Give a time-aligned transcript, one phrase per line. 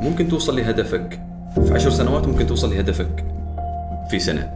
[0.00, 1.20] ممكن توصل لهدفك.
[1.66, 3.24] في عشر سنوات ممكن توصل لهدفك.
[4.10, 4.50] في سنة.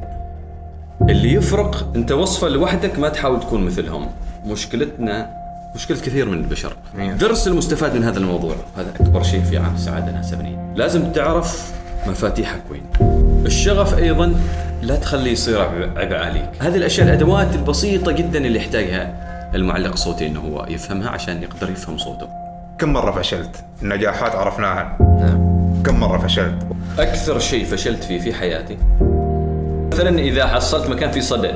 [1.08, 4.08] اللي يفرق أنت وصفة لوحدك ما تحاول تكون مثلهم.
[4.46, 5.30] مشكلتنا
[5.74, 6.76] مشكلة كثير من البشر.
[7.20, 8.54] درس المستفاد من هذا الموضوع.
[8.76, 11.72] هذا أكبر شيء في عام السعادة ناس بنين لازم تعرف
[12.06, 12.82] مفاتيحك وين.
[13.46, 14.34] الشغف أيضا
[14.82, 16.50] لا تخليه يصير عبء عبء عليك.
[16.58, 21.98] هذه الأشياء الأدوات البسيطة جدا اللي يحتاجها المعلق الصوتي إنه هو يفهمها عشان يقدر يفهم
[21.98, 22.41] صوته.
[22.82, 24.96] كم مرة فشلت؟ النجاحات عرفناها.
[25.00, 25.82] نعم.
[25.82, 26.66] كم مرة فشلت؟
[26.98, 28.78] أكثر شيء فشلت فيه في حياتي.
[29.92, 31.52] مثلا إذا حصلت مكان فيه صدى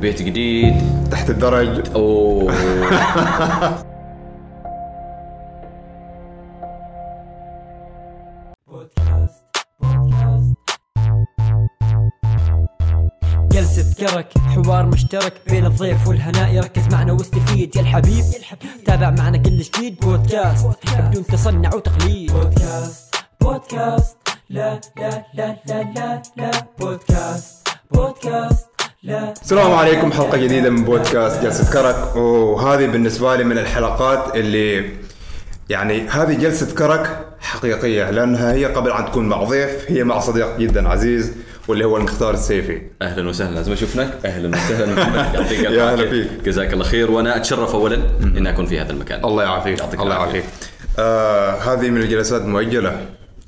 [0.00, 0.74] بيت جديد.
[1.10, 1.88] تحت الدرج.
[1.94, 2.52] أوه.
[14.04, 18.24] كرك حوار مشترك بين الضيف والهناء ركز معنا واستفيد يا الحبيب
[18.86, 20.00] تابع معنا كل جديد.
[20.00, 20.66] بودكاست
[20.98, 22.32] بدون تصنع وتقليد.
[22.32, 24.16] بودكاست بودكاست
[24.50, 26.50] لا لا لا لا لا لا.
[26.78, 28.66] بودكاست بودكاست
[29.02, 29.32] لا.
[29.32, 32.16] السلام عليكم حلقة جديدة من بودكاست جلسة كرك.
[32.16, 34.90] وهذه بالنسبة لي من الحلقات اللي
[35.68, 40.58] يعني هذه جلسة كرك حقيقية لأنها هي قبل أن تكون مع ضيف هي مع صديق
[40.58, 41.32] جدا عزيز.
[41.68, 42.82] واللي هو المختار السيفي.
[43.02, 43.54] أهلا وسهلا.
[43.54, 44.94] لازم اشوفك أهلا وسهلا.
[44.94, 45.94] محمد يعطيك يا.
[45.94, 46.28] هلا فيك.
[46.44, 47.10] جزاك الله خير.
[47.10, 49.24] وأنا أتشرف اولا إني أكون في هذا المكان.
[49.24, 49.78] الله يعافيك.
[49.78, 50.14] يعطيك الله.
[50.14, 50.44] يعافيك.
[50.98, 53.06] آه هذه من الجلسات المؤجلة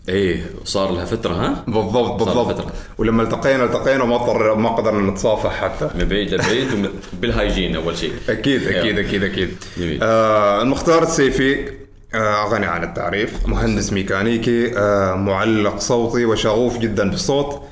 [0.08, 2.52] إيه صار لها فترة ها؟ بالضبط بالضبط.
[2.54, 2.72] فترة.
[2.98, 5.90] ولما التقينا التقينا ما اضطر ما قدرنا نتصافح حتى.
[5.98, 8.12] من بعيد لبعيد بالهايجين أول شيء.
[8.28, 8.98] أكيد أكيد.
[8.98, 9.48] أكيد أكيد.
[9.78, 9.98] جميل.
[10.02, 11.68] آه المختار السيفي
[12.14, 13.46] آه غني عن التعريف.
[13.46, 17.62] مهندس ميكانيكي آه معلق صوتي وشغوف جدا بالصوت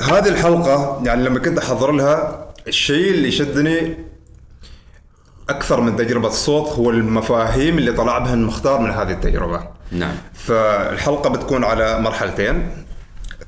[0.00, 3.96] هذه الحلقة يعني لما كنت أحضر لها الشيء اللي شدني
[5.48, 9.68] أكثر من تجربة الصوت هو المفاهيم اللي طلع بها المختار من هذه التجربة.
[9.92, 10.14] نعم.
[10.34, 12.84] فالحلقة بتكون على مرحلتين.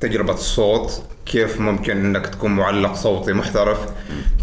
[0.01, 3.79] تجربة الصوت كيف ممكن إنك تكون معلق صوتي محترف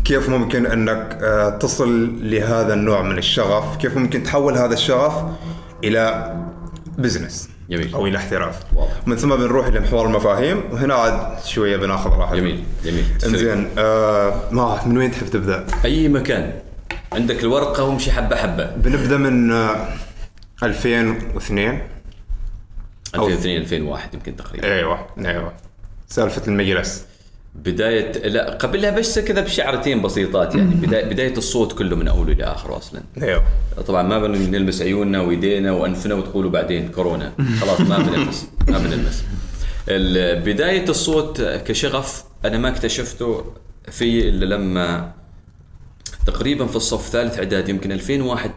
[0.05, 5.13] كيف ممكن إنك آه، تصل لهذا النوع من الشغف كيف ممكن تحول هذا الشغف
[5.83, 6.33] إلى
[6.97, 7.93] بزنس جميل.
[7.93, 8.59] أو إلى احتراف.
[9.05, 13.05] من ثم بنروح لمحور المفاهيم وهنا عاد شوية بناخذ راحه جميل جميل.
[13.25, 16.53] إنزين آه ما من وين تحب تبدأ؟ أي مكان.
[17.13, 18.75] عندك الورقة وامشي حبة حبة.
[18.75, 19.87] بنبدأ من آه
[20.63, 21.81] 2002
[23.15, 24.67] 2002 2001 يمكن تقريبا.
[24.67, 25.53] أيوه أيوه.
[26.07, 27.05] سالفة المجلس.
[27.55, 30.75] بداية لا قبلها بس كذا بشعرتين بسيطات يعني.
[30.75, 33.01] بداية بداية الصوت كله من اوله إلى اخره أصلا.
[33.21, 33.43] أيوه.
[33.87, 37.33] طبعا ما بنلمس عيوننا وايدينا وأنفنا وتقولوا بعدين كورونا.
[37.61, 39.23] خلاص ما بنلمس ما بنلمس.
[40.43, 43.53] بداية الصوت كشغف أنا ما اكتشفته
[43.91, 45.11] في إلا لما
[46.25, 48.51] تقريبا في الصف ثالث اعدادي يمكن 2001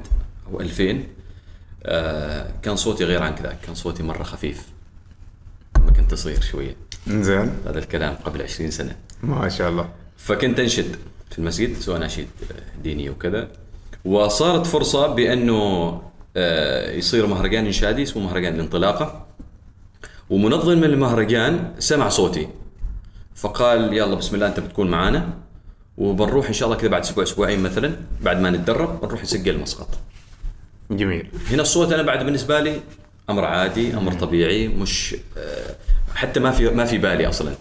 [0.53, 1.05] أو 2000
[1.87, 4.63] آه كان صوتي غير عن كذا كان صوتي مرة خفيف.
[5.77, 6.77] لما كنت صغير شوية.
[7.11, 8.97] انزين هذا الكلام قبل 20 سنة.
[9.23, 9.89] ما شاء الله.
[10.17, 10.97] فكنت أنشد
[11.31, 12.29] في المسجد سواء اناشيد
[12.83, 13.49] دينيه وكذا
[14.05, 15.57] وصارت فرصة بأنه
[16.37, 19.27] آه، يصير مهرجان إنشادي اسمه مهرجان الانطلاقة.
[20.31, 22.49] ومنظم المهرجان سمع صوتي.
[23.35, 25.31] فقال يلا بسم الله أنت بتكون معانا.
[25.99, 29.89] وبنروح إن شاء الله كذا بعد أسبوع أسبوعين مثلا بعد ما نتدرب بنروح نسجل مسقط
[30.91, 31.29] جميل.
[31.51, 32.81] هنا الصوت أنا بعد بالنسبة لي
[33.31, 35.75] أمر عادي أمر طبيعي مش آه،
[36.17, 37.55] حتى ما في ما في بالي أصلا.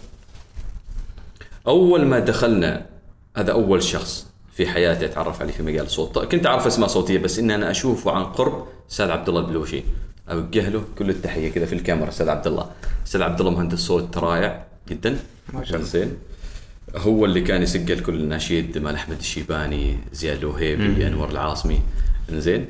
[1.67, 2.85] أول ما دخلنا
[3.37, 7.39] هذا أول شخص في حياتي أتعرف عليه في مجال الصوت كنت أعرف أسماء صوتية بس
[7.39, 9.83] ان أنا أشوفه عن قرب أستاذ عبد الله البلوشي.
[10.31, 12.71] أوجه له كل التحية كذا في الكاميرا أستاذ عبد الله.
[13.07, 15.19] أستاذ عبد الله مهندس صوت رائع جدا.
[15.53, 15.87] ما شاء الله.
[15.89, 16.17] زين.
[16.95, 21.81] هو اللي كان يسجل كل النشيد مال أحمد الشيباني زياد الوهيبي أنور العاصمي.
[22.31, 22.65] زين.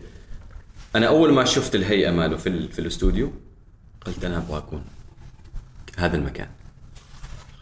[0.95, 3.31] أنا أول ما شفت الهيئة ماله في في الاستوديو
[4.05, 4.83] قلت أنا أبغى أكون
[5.95, 6.47] هذا المكان.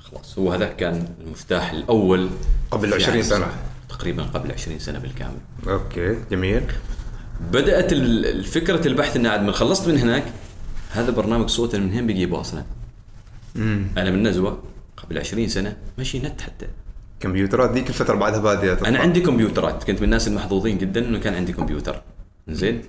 [0.03, 2.29] خلاص هو هذا كان المفتاح الأول
[2.71, 3.37] قبل في 20 عالم سنة.
[3.37, 3.53] الصوت.
[3.89, 5.37] تقريبا قبل 20 سنة بالكامل.
[5.67, 6.63] okay جميل.
[7.51, 10.23] بدأت الفكرة البحث إن عاد من خلصت من هناك
[10.91, 12.63] هذا برنامج صوت من هين بجيبه أصلا؟
[13.97, 14.63] أنا من نزوى
[14.97, 16.67] قبل 20 سنة ماشي نت حتى.
[17.19, 18.87] كمبيوترات ذيك الفترة بعدها بادية.
[18.87, 22.01] أنا عندي كمبيوترات كنت من الناس المحظوظين جدا إنه كان عندي كمبيوتر.
[22.47, 22.81] زين؟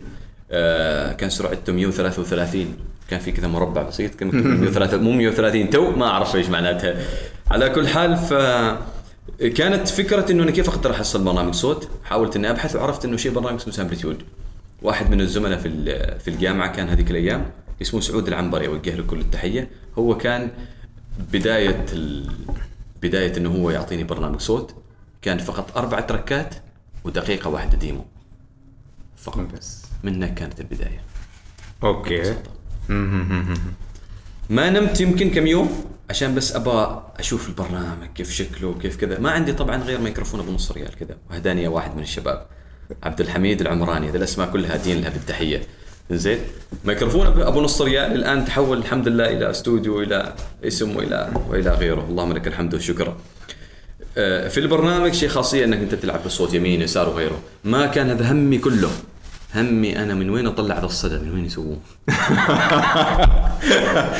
[0.50, 2.76] آه كان سرعته 133
[3.10, 7.02] كان في كذا مربع بسيط كان مكتوب 103 مو 130 تو ما أعرف إيش معناتها.
[7.50, 8.32] على كل حال ف
[9.38, 13.32] كانت فكرة إنه أنا كيف أقدر أحصل برنامج صوت؟ حاولت إني أبحث وعرفت إنه شيء
[13.32, 14.22] برنامج اسمه Samplitude.
[14.82, 15.68] واحد من الزملاء في
[16.18, 17.50] في الجامعة كان هذيك الأيام
[17.82, 19.70] اسمه سعود العنبري أوجه له كل التحية.
[19.98, 20.50] هو كان
[21.32, 22.30] بداية ال...
[23.02, 24.74] بداية إنه هو يعطيني برنامج صوت.
[25.22, 26.54] كان فقط أربع track ات
[27.04, 28.04] ودقيقة واحدة demo.
[29.16, 29.46] فقط.
[29.58, 31.00] بس منها كانت البداية.
[31.82, 32.34] okay.
[34.50, 39.18] ما نمت يمكن كم يوم عشان بس ابى أشوف البرنامج كيف شكله وكيف كذا.
[39.18, 41.16] ما عندي طبعا غير ميكروفون أبو نص ريال كذا.
[41.30, 42.46] وهداني واحد من الشباب.
[43.02, 45.62] عبد الحميد العمراني هذه الأسماء كلها هادين لها بالتحية.
[46.10, 46.38] زين.
[46.84, 50.34] ميكروفون ابو نص ريال الان تحول الحمد لله إلى استوديو إلى
[50.64, 52.06] اسم والى وإلى غيره.
[52.08, 53.16] اللهم لك الحمد والشكر
[54.16, 57.40] آه، في البرنامج شيء خاصية إنك أنت تلعب بالصوت يمين يسار وغيره.
[57.64, 58.90] ما كان هذا همي كله.
[59.54, 61.76] همي أنا من وين أطلع هذا الصدى من وين يسووه؟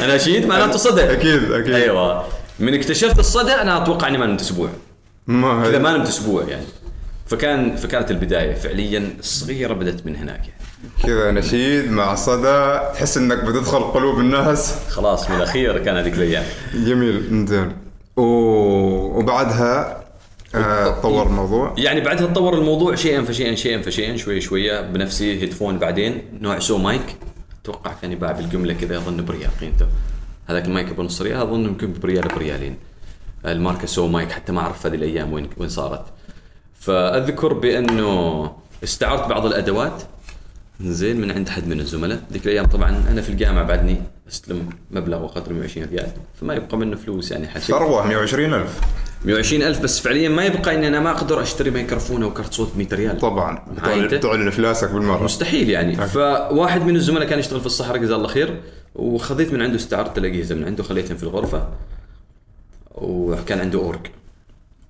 [0.05, 1.75] أنا اشيد معناته صدى أكيد أكيد.
[1.75, 2.25] أيوه.
[2.61, 4.69] من اكتشفت الصدى أنا أتوقع إني ما نمت أسبوع.
[5.27, 6.65] ما كذا ما نمت أسبوع يعني.
[7.27, 8.55] فكان فكانت البداية.
[8.55, 10.41] فعليا الصغيرة بدأت من هناك.
[10.41, 10.61] يعني
[11.03, 14.75] كذا نشيد مع صدى تحس إنك بتدخل قلوب الناس.
[14.91, 16.45] خلاص من الأخير كان هذيك الأيام.
[16.75, 17.73] جميل زين
[18.17, 18.23] و...
[19.19, 20.04] وبعدها
[20.55, 21.75] آه طور الموضوع.
[21.79, 27.17] يعني بعدها تطور الموضوع شيئا فشيئا شيئا فشيئا شوي شوية بنفسي headphone بعدين نوع Somic.
[27.62, 29.87] أتوقع كان يباع بالجملة كذا أظن بريال قيمته.
[30.47, 32.77] هذاك المايك بنص ريال أظن يمكن بريال بريالين.
[33.47, 36.05] الماركة Somic حتى ما أعرف هذه الأيام وين وين صارت.
[36.81, 38.53] فأذكر بأنه
[38.85, 40.03] استعرت بعض الأدوات.
[40.81, 42.23] زين من عند حد من الزملاء.
[42.32, 43.97] ذيك الأيام طبعا أنا في الجامعة بعدني
[44.29, 46.09] أستلم مبلغ وقدره 120 ريال
[46.41, 48.81] فما يبقى منه فلوس يعني هذي ثروة 120 ألف.
[49.25, 52.76] 120 ألف بس فعليا ما يبقى إني أنا ما أقدر أشتري ميكروفون أو كرت صوت
[52.76, 53.19] 100 ريال.
[53.19, 53.65] طبعا؟
[54.23, 55.25] تعلن افلاسك بالمرة.
[55.25, 55.97] مستحيل يعني.
[55.97, 58.61] فواحد من الزملاء كان يشتغل في الصحراء جزاه الله خير.
[58.94, 61.69] وخذيت من عنده استعرت الاجهزه من عنده خليتهم في الغرفة.
[62.94, 64.06] وكان عنده أورج.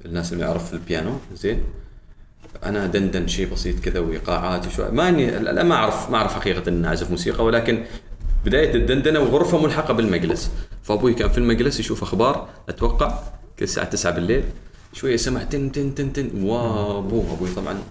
[0.04, 1.62] الناس اللي ما يعرف البيانو زين.
[2.64, 6.68] أنا دندن شيء بسيط كذا وإيقاعات وشوي ما اني لا ما اعرف ما أعرف حقيقة
[6.68, 7.84] إني أعزف موسيقى ولكن
[8.44, 10.50] بداية الدندنة وغرفة ملحقة بالمجلس.
[10.82, 13.18] فأبوي كان في المجلس يشوف أخبار أتوقع
[13.58, 14.44] كل الساعة 9 بالليل
[14.92, 16.44] شوية سمع تن تن تن تن.
[16.44, 17.82] وابوه أبوي طبعا.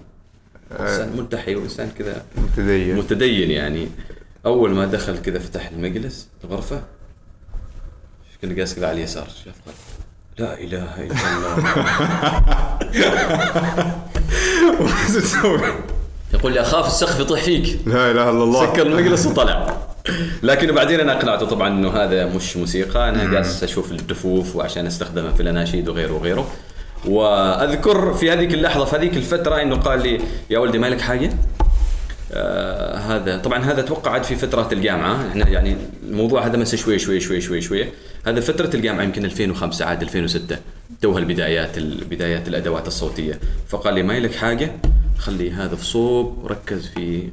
[0.79, 2.95] إنسان ملتحي وإنسان كذا متدين.
[2.95, 3.87] متدين يعني.
[4.45, 6.83] أول ما دخل كذا فتح المجلس الغرفة.
[8.41, 9.55] كنا جالس كذا على اليسار؟ شاف
[10.37, 11.63] لا إله إلا الله.
[14.65, 15.59] وش تسوي؟
[16.33, 17.79] يقول لي أخاف السقف يطيح فيك.
[17.85, 18.73] لا إله إلا الله.
[18.73, 19.77] سكر المجلس وطلع.
[20.43, 23.09] لكن بعدين أنا أقنعته طبعا إنه هذا مش موسيقى.
[23.09, 26.47] أنا جالس أشوف الدفوف وعشان استخدمها في الأناشيد وغيره وغيره.
[27.05, 31.29] وأذكر في هذيك اللحظة في هذيك الفترة إنه قال لي يا ولدي ما لك حاجة؟
[32.33, 35.27] آه هذا طبعا هذا أتوقع عاد في فترة الجامعة.
[35.29, 35.77] إحنا يعني
[36.09, 37.87] الموضوع هذا مس شوي شوي شوي شوي شوي.
[38.25, 40.57] هذا فترة الجامعة يمكن 2005 عاد 2006
[41.01, 43.39] توها البدايات بدايات الأدوات الصوتية.
[43.69, 44.71] فقال لي ما لك حاجة؟
[45.19, 47.29] خلي هذا في صوب وركز في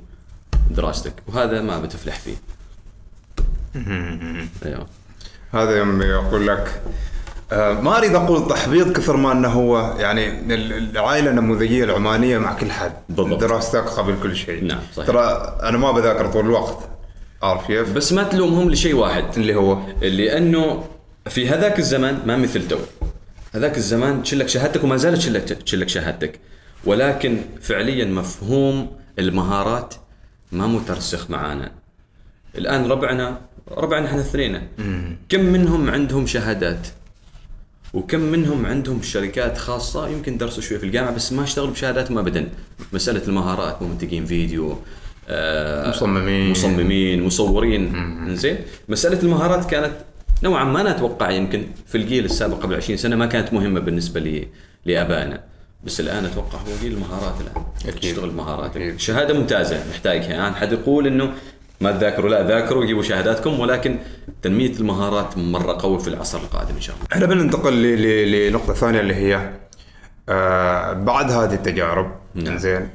[0.70, 1.12] دراستك.
[1.26, 2.34] وهذا ما بتفلح فيه.
[4.66, 4.86] أيوه.
[5.52, 6.80] هذا يوم يقول لك
[7.52, 12.52] آه، ما أريد أقول تحبيط كثر ما إنه هو يعني ال- العائلة النموذجية العمانية مع
[12.54, 13.40] كل حد بالضبط.
[13.40, 14.64] دراستك قبل كل شيء.
[14.64, 15.06] نعم، صحيح.
[15.08, 16.78] ترى أنا ما بذاكر طول الوقت.
[17.42, 19.24] عارف كيف؟ بس ما تلومهم لشيء واحد.
[19.36, 20.84] اللي هو؟ لأنه
[21.28, 22.78] في هذاك الزمان ما مثل تو.
[23.54, 26.40] هذاك الزمان تشلك شهادتك وما زالت تشلك تشلك شهادتك.
[26.84, 29.94] ولكن فعليا مفهوم المهارات
[30.52, 31.72] ما مترسخ معانا.
[32.58, 33.40] الآن ربعنا
[33.70, 34.68] ربعنا إحنا اثنين.
[35.28, 36.86] كم منهم عندهم شهادات؟
[37.94, 42.48] وكم منهم عندهم شركات خاصة؟ يمكن درسوا شوية في الجامعة بس ما اشتغلوا بشهاداتهم أبدا.
[42.92, 44.78] مسألة المهارات منتجين فيديو
[45.88, 46.50] مصممين.
[46.50, 47.92] مصممين مصورين
[48.36, 48.56] زين
[48.88, 49.92] مسألة المهارات كانت
[50.42, 54.20] نوعا ما أنا أتوقع يمكن في الجيل السابق قبل 20 سنة ما كانت مهمة بالنسبة
[54.20, 54.48] لي
[54.86, 55.40] لآبائنا
[55.84, 58.00] بس الآن أتوقع هو جيل المهارات الآن أكيد.
[58.00, 59.00] تشتغل مهاراتك أكيد.
[59.00, 61.32] شهادة ممتازة محتاجها يعني حد يقول إنه
[61.80, 63.96] ما تذاكروا لا ذاكروا جيبوا شهاداتكم ولكن
[64.42, 68.74] تنمية المهارات مرة قوي في العصر القادم إن شاء الله إحنا بننتقل ل- ل- لنقطة
[68.74, 69.50] ثانية اللي هي
[70.28, 72.56] آه بعد هذه التجارب نعم.
[72.58, 72.88] زين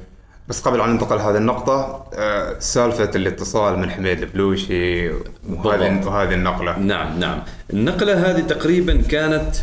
[0.48, 6.06] بس قبل أن ننتقل هذه النقطة آه سالفة الاتصال من حميد البلوشي وهذه.
[6.06, 6.78] وهذه النقلة.
[6.78, 7.42] نعم نعم.
[7.72, 9.56] النقلة هذه تقريبا كانت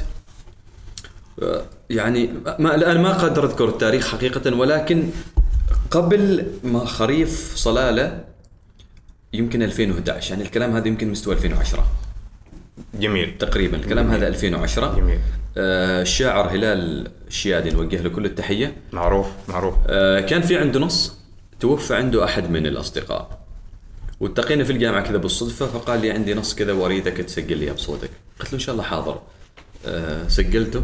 [1.44, 5.10] آه، يعني ما الآن ما قادر أذكر التاريخ حقيقة ولكن
[5.92, 8.24] قبل ما خريف صلالة
[9.34, 11.88] يمكن 2011 يعني الكلام هذا يمكن مستوى 2010
[12.94, 13.38] جميل.
[13.38, 15.20] تقريبا الكلام هذا 2010 جميل.
[15.58, 18.76] آه، الشاعر هلال الشيادي نوجه له كل التحية.
[18.94, 19.76] معروف معروف.
[19.88, 21.18] آه، كان في عنده نص
[21.60, 23.44] توفى عنده أحد من الأصدقاء.
[24.20, 28.10] والتقينا في الجامعة كذا بالصدفة فقال لي عندي نص كذا وأريدك تسجل لي بصوتك.
[28.40, 29.22] قلت له إن شاء الله حاضر.
[29.86, 30.84] آه، سجلته.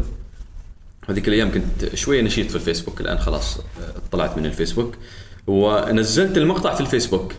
[1.08, 3.62] هذيك الأيام كنت شوية نشيط في الفيسبوك الآن خلاص آه،
[4.12, 4.94] طلعت من الفيسبوك.
[5.46, 7.32] ونزلت المقطع في الفيسبوك.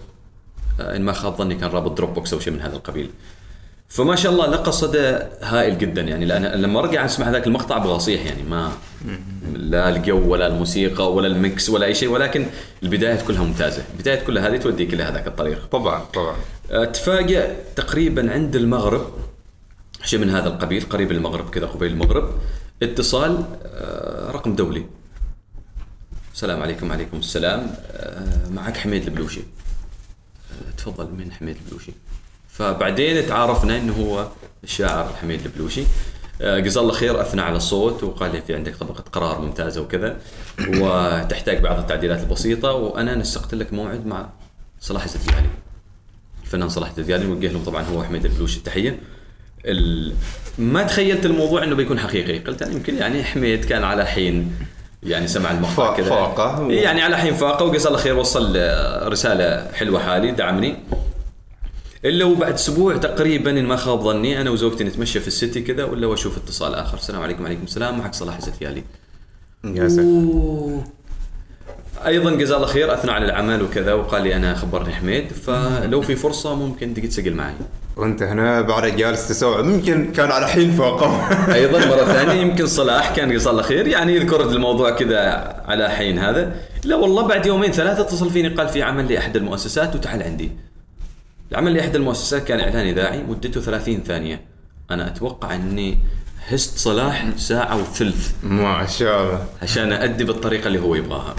[0.80, 3.10] آه، إن ما خاب ظني كان رابط Dropbox أو شيء من هذا القبيل.
[3.92, 6.26] فما شاء الله لقى صدى هائل جدا يعني.
[6.26, 8.44] لأن لما ارجع اسمع هذاك المقطع أبغى اصيح يعني.
[8.44, 8.72] ما
[9.54, 12.10] لا الجو ولا الموسيقى ولا ال mix ولا أي شيء.
[12.10, 12.46] ولكن
[12.84, 15.66] البدايات كلها ممتازة، البدايات كلها هذه توديك إلى هذاك الطريق.
[15.66, 16.36] طبعا طبعا.
[16.70, 19.12] اتفاجئ تقريبا عند المغرب
[20.04, 22.30] شيء من هذا القبيل قريب المغرب كذا قبيل المغرب
[22.84, 24.86] اتصال آه، رقم دولي.
[26.34, 27.76] السلام عليكم وعليكم السلام.
[27.92, 29.42] آه، معك حميد البلوشي.
[29.42, 31.92] آه، تفضل من حميد البلوشي؟
[32.62, 34.28] فبعدين تعارفنا إنه هو
[34.64, 35.84] الشاعر حميد البلوشي.
[36.42, 40.18] آه، جزاه الله خير أثنى على الصوت وقال لي في عندك طبقة قرار ممتازة وكذا.
[40.68, 44.30] وتحتاج بعض التعديلات البسيطة وأنا نسقت لك موعد مع
[44.80, 45.50] صلاح الزدياني
[46.44, 49.00] الفنان صلاح الديالي نوجه لهم طبعا هو حميد البلوش التحية.
[49.66, 50.14] ال...
[50.58, 52.40] ما تخيلت الموضوع إنه بيكون حقيقي.
[52.40, 54.56] قلت أنا يمكن يعني حميد كان على حين
[55.04, 56.10] يعني سمع المقطع كذا.
[56.10, 56.70] فاقة.
[56.70, 60.78] إيه يعني على حين فاقة وجزاه الله خير وصل آه، رسالة حلوة حالي دعمني.
[62.06, 66.08] إلا وبعد أسبوع تقريبا ان ما خاب ظني أنا وزوجتي نتمشى في السيتي كذا ولا
[66.08, 66.98] وأشوف اتصال آخر.
[66.98, 68.84] السلام عليكم وعليكم السلام معك صلاح الزتيالي
[69.64, 70.84] يا أوه.
[72.06, 76.16] أيضا جزاه الله خير اثنى على العمل وكذا وقال لي أنا خبرني حميد فلو في
[76.16, 77.54] فرصة ممكن تجي تسجل معي.
[77.98, 81.30] وأنت هنا بعد جالس تستوعب يمكن كان على حين فوقه.
[81.56, 83.88] أيضا مرة ثانية يمكن صلاح كان جزاه الله خير.
[83.88, 85.20] يعني يذكر الموضوع كذا
[85.68, 86.56] على حين هذا.
[86.84, 90.52] لا والله بعد يومين ثلاثة اتصل فيني قال في عمل لأحد المؤسسات وتعال عندي.
[91.52, 94.42] العمل لاحد المؤسسات كان إعلان إذاعي مدته 30 ثانية
[94.92, 95.98] أنا أتوقع إني
[96.48, 101.36] هست صلاح ساعة وثلث ما شاء الله عشان أدي بالطريقة اللي هو يبغاها.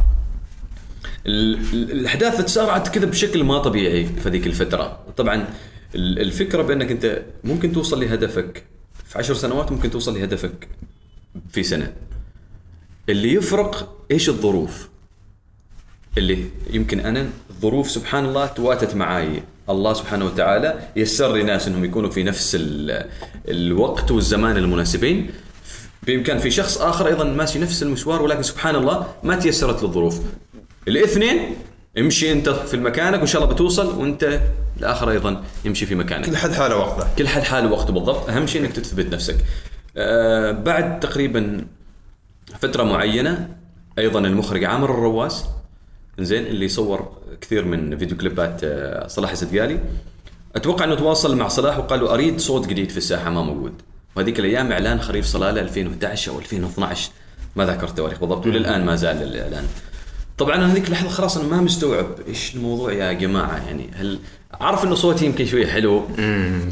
[1.27, 5.49] ال- ال- الأحداث تسارعت كذا بشكل ما طبيعي في هذيك الفترة، طبعا
[5.95, 8.65] ال- الفكرة بأنك أنت ممكن توصل لهدفك
[9.05, 10.69] في عشر سنوات ممكن توصل لهدفك
[11.51, 11.93] في سنة.
[13.09, 14.89] اللي يفرق إيش الظروف؟
[16.19, 21.85] اللي يمكن أنا الظروف سبحان الله تواتت معاي الله سبحانه وتعالى يسر لي ناس انهم
[21.85, 23.07] يكونوا في نفس ال-
[23.49, 25.31] الوقت والزمان المناسبين.
[26.07, 30.21] بإمكان في شخص آخر أيضا ماشي نفس المشوار ولكن سبحان الله ما تيسرت له الظروف
[30.89, 31.57] الاثنين
[31.99, 34.41] امشي أنت في مكانك وإن شاء الله بتوصل وأنت
[34.81, 36.27] الآخر أيضا يمشي في مكانك.
[36.27, 37.07] كل حد حاله وقته.
[37.19, 38.29] كل حد حاله وقته بالضبط.
[38.31, 39.37] أهم شيء إنك تثبت نفسك.
[39.97, 41.65] آه بعد تقريبا
[42.61, 43.49] فترة معينة
[43.99, 45.45] أيضا المخرج عامر الرواس
[46.19, 49.81] زين اللي صور كثير من فيديو كليبات آه، صلاح الزديالي
[50.57, 53.73] أتوقع إنه تواصل مع صلاح وقال له أريد صوت جديد في الساحة ما موجود.
[54.17, 57.11] وهذيك الأيام إعلان خريف صلاله 2011 أو 2012
[57.57, 59.65] ما ذاكر التواريخ بالضبط وللآن ما زال الإعلان.
[60.39, 63.67] طبعا أنا هذيك اللحظة خلاص أنا ما مستوعب إيش الموضوع يا جماعة.
[63.67, 64.19] يعني هل
[64.61, 66.09] عارف إنه صوتي يمكن شوي حلو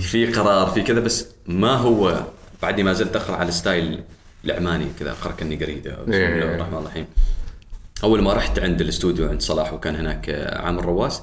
[0.01, 2.25] في قرار في كذا بس ما هو
[2.63, 4.01] بعدني ما زلت أقرأ على style
[4.45, 6.55] العماني كذا اقرا كأني قريده بسم الله إيه.
[6.55, 7.07] الرحمن الرحيم.
[8.05, 11.23] أول ما رحت عند الاستوديو عند صلاح وكان هناك عامر رواس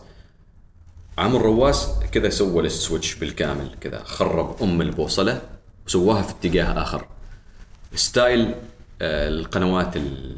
[1.17, 5.41] عامر رواس كذا سوى ال switch بالكامل كذا خرب أم البوصلة
[5.88, 7.05] وسواها في اتجاه آخر.
[7.96, 8.56] style
[9.01, 10.36] آه، القنوات ال-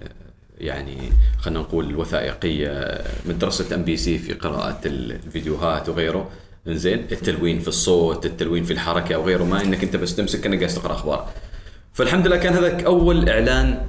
[0.58, 6.30] يعني خلينا نقول الوثائقية مدرسة ام بي سي في قراءة الفيديوهات وغيره.
[6.68, 10.74] زين التلوين في الصوت التلوين في الحركة وغيره ما إنك أنت بس تمسك كأنك قاعد
[10.76, 11.30] تقرأ أخبار.
[11.94, 13.86] فالحمد لله كان هذاك أول إعلان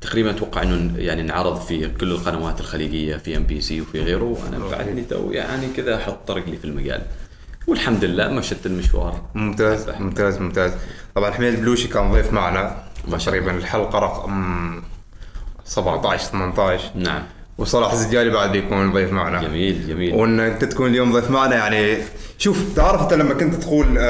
[0.00, 4.24] تقريبا أتوقع إنه يعني انعرض في كل القنوات الخليجية في ام بي سي وفي غيره
[4.24, 7.02] وأنا بعدني تو يعني كذا أحط رجلي في المجال.
[7.66, 9.20] والحمد لله مشت المشوار.
[9.34, 9.98] ممتاز حبة.
[9.98, 10.72] ممتاز ممتاز.
[11.14, 12.82] طبعا حميد البلوشي كان ضيف معنا.
[13.10, 14.82] تقريبا الحلقة رقم
[15.64, 17.22] 17 18 نعم.
[17.58, 19.42] وصلاح الزجالي بعد بيكون ضيف معنا.
[19.42, 20.14] جميل جميل.
[20.14, 21.98] وإن أنت تكون اليوم ضيف معنا يعني
[22.40, 24.02] شوف تعرف أنت لما كنت تقول آه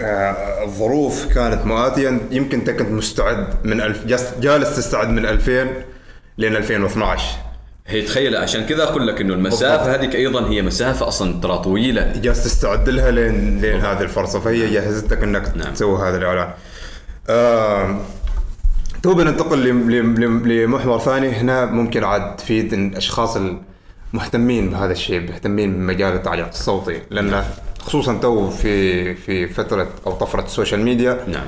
[0.00, 4.06] آه الظروف كانت مؤاتيه يمكن أنت كنت مستعد من ألف
[4.40, 5.66] جالس, تستعد من 2000
[6.38, 7.24] لين 2012
[7.86, 12.12] هي تخيل عشان كذا أقول لك إنه المسافة هذيك أيضا هي مسافة أصلا ترى طويلة.
[12.16, 15.74] جالس تستعد لها لين لين هذه الفرصة فهي جهزتك إنك نعم.
[15.74, 16.50] تسوي هذا الإعلان.
[17.28, 18.00] آه
[19.02, 19.68] تو بننتقل
[20.48, 21.28] لمحور ثاني.
[21.28, 23.36] هنا ممكن عاد تفيد الاشخاص
[24.14, 27.02] المهتمين بهذا الشيء مهتمين بمجال التعليق الصوتي.
[27.10, 27.44] لأن
[27.80, 31.46] خصوصا تو في في فترة أو طفرة ال social media نعم.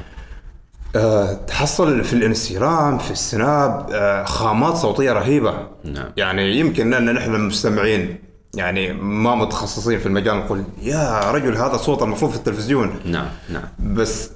[0.97, 5.69] آه تحصل في الانستغرام في السناب آه خامات صوتية رهيبة.
[5.85, 6.13] نعم.
[6.17, 8.19] يعني يمكن ان نحن المستمعين
[8.55, 13.01] يعني ما متخصصين في المجال نقول يا رجل هذا صوت المفروض في التلفزيون.
[13.05, 13.95] نعم نعم.
[13.95, 14.31] بس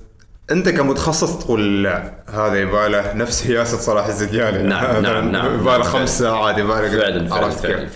[0.50, 5.54] أنت كمتخصص تقول لا هذا يباله نفس هياسه صلاح الزدياني نعم، هذا نعم، نعم.
[5.60, 5.82] يباله.
[5.82, 7.86] خمس ساعات يباله فعلا فعلا فعلا؟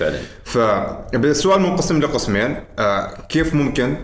[0.44, 0.98] فعلا.
[1.12, 3.96] فالسؤال منقسم لقسمين آه كيف ممكن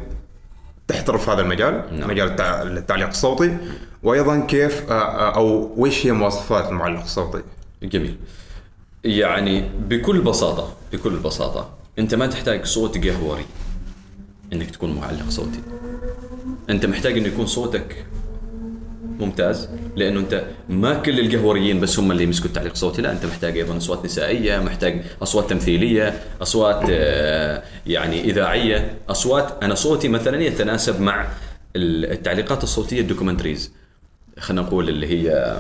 [0.89, 2.11] تحترف هذا المجال نعم.
[2.11, 3.57] مجال التع- التعليق الصوتي
[4.03, 7.43] وأيضا كيف آه آه، أو وش هي مواصفات المعلق الصوتي
[7.83, 8.17] جميل
[9.05, 13.47] يعني بكل بساطة بكل بساطة أنت ما تحتاج صوت قهوري
[14.53, 15.61] إنك تكون معلق صوتي
[16.71, 18.05] أنت محتاج إنه يكون صوتك
[19.21, 19.69] ممتاز.
[19.97, 23.03] لأنه أنت ما كل القهوريين بس هم اللي يمسكوا التعليق الصوتي.
[23.03, 29.55] لا أنت محتاج أيضا أصوات نسائية محتاج أصوات تمثيلية أصوات آه، يعني إذاعية أصوات.
[29.63, 31.29] أنا صوتي مثلا يتناسب مع
[31.77, 33.73] التعليقات الصوتية الدوكيومنتريز.
[34.39, 35.57] خلينا نقول اللي هي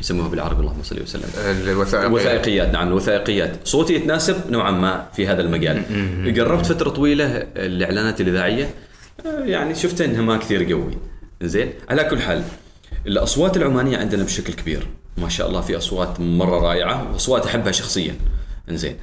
[0.00, 1.22] يسموها بالعربي اللهم صل وسلم.
[1.68, 2.06] الوثائقيات.
[2.06, 3.50] الوثائقيات نعم الوثائقيات.
[3.64, 5.82] صوتي يتناسب نوعا ما في هذا المجال.
[6.38, 8.70] قربت فترة طويلة الإعلانات الإذاعية
[9.26, 10.92] آه، يعني شفت إنها ما كثير قوي.
[11.42, 12.44] زين؟ على كل حال
[13.06, 14.86] الأصوات العمانية عندنا بشكل كبير.
[15.18, 18.16] ما شاء الله في أصوات مرة رائعة وأصوات أحبها شخصيا.
[18.68, 18.96] زين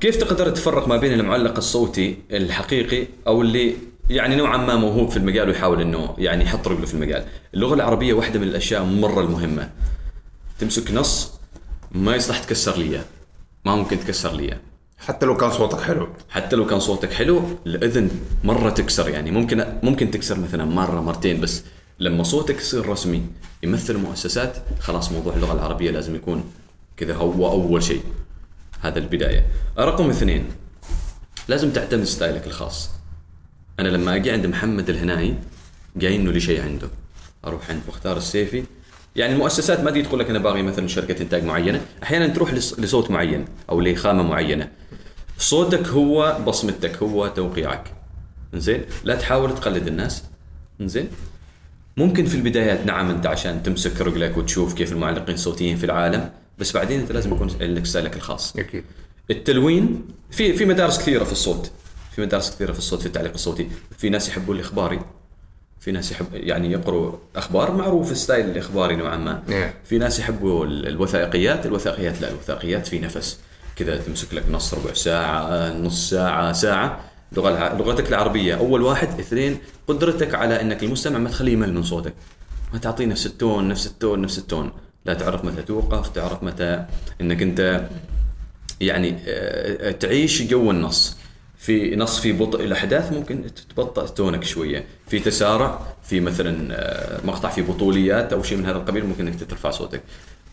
[0.00, 3.76] كيف تقدر تفرق ما بين المعلق الصوتي الحقيقي أو اللي
[4.10, 8.14] يعني نوعا ما موهوب في المجال ويحاول إنه يعني يحط رجله في المجال؟ اللغة العربية
[8.14, 9.70] واحدة من الأشياء مرة المهمة.
[10.58, 11.32] تمسك نص
[11.92, 13.00] ما يصلح تكسر لي.
[13.64, 14.58] ما ممكن تكسر لي.
[14.98, 16.08] حتى لو كان صوتك حلو.
[16.30, 18.10] حتى لو كان صوتك حلو الإذن
[18.44, 19.30] مرة تكسر يعني.
[19.30, 21.62] ممكن ممكن تكسر مثلا مرة مرتين بس
[21.98, 23.26] لما صوتك يصير رسمي
[23.62, 26.44] يمثل المؤسسات خلاص موضوع اللغة العربية لازم يكون
[26.96, 28.02] كذا هو أول شيء.
[28.80, 29.46] هذا البداية.
[29.78, 30.46] رقم اثنين
[31.48, 32.90] لازم تعتمد ستايلك الخاص.
[33.80, 35.34] أنا لما أجي عند محمد الهنائي
[35.96, 36.88] جاي انه لي شيء عنده.
[37.44, 38.64] أروح عند مختار السيفي
[39.16, 41.80] يعني المؤسسات ما تجي تقول لك أنا باغي مثلا شركة إنتاج معينة.
[42.02, 44.68] أحيانا تروح لص- لصوت معين أو لخامة معينة.
[45.38, 47.92] صوتك هو بصمتك هو توقيعك.
[48.54, 50.22] زين لا تحاول تقلد الناس.
[50.80, 51.08] زين
[51.96, 56.72] ممكن في البدايات نعم أنت عشان تمسك رجلك وتشوف كيف المعلقين الصوتيين في العالم بس
[56.72, 58.56] بعدين أنت لازم يكون لك ستايلك الخاص.
[58.56, 58.84] أكيد.
[59.30, 61.70] التلوين في في مدارس كثيرة في الصوت.
[62.16, 63.68] في مدارس كثيرة في الصوت في التعليق الصوتي.
[63.98, 65.00] في ناس يحبوا الإخباري.
[65.80, 69.42] في ناس يحب يعني يقروا أخبار معروف style الاخباري نوعا ما.
[69.48, 69.88] Yeah.
[69.88, 73.38] في ناس يحبوا ال- الوثائقيات الوثائقيات لا الوثائقيات في نفس
[73.76, 77.00] كذا تمسك لك نص ربع ساعة نص ساعة ساعة.
[77.32, 82.14] لغة لغتك العربية أول واحد اثنين قدرتك على إنك المستمع ما تخليه يمل من صوتك.
[82.72, 84.72] ما تعطيه نفس ال tone نفس ال tone نفس ال tone.
[85.04, 86.84] لا تعرف متى توقف تعرف متى
[87.20, 87.88] إنك أنت
[88.80, 91.16] يعني آه، تعيش جو النص.
[91.66, 93.44] في نص في بطء الأحداث ممكن
[93.76, 94.84] تبطئ تونك شوية.
[95.08, 99.44] في تسارع في مثلا آه، مقطع في بطوليات أو شيء من هذا القبيل ممكن إنك
[99.50, 100.02] ترفع صوتك.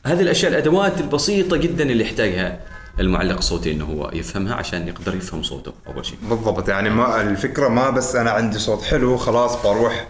[0.06, 2.60] هذه الأشياء الأدوات البسيطة جدا اللي يحتاجها
[3.00, 6.18] المعلق الصوتي إنه هو يفهمها عشان يقدر يفهم صوته أول شيء.
[6.30, 10.08] بالضبط يعني ما الفكرة ما بس أنا عندي صوت حلو خلاص بروح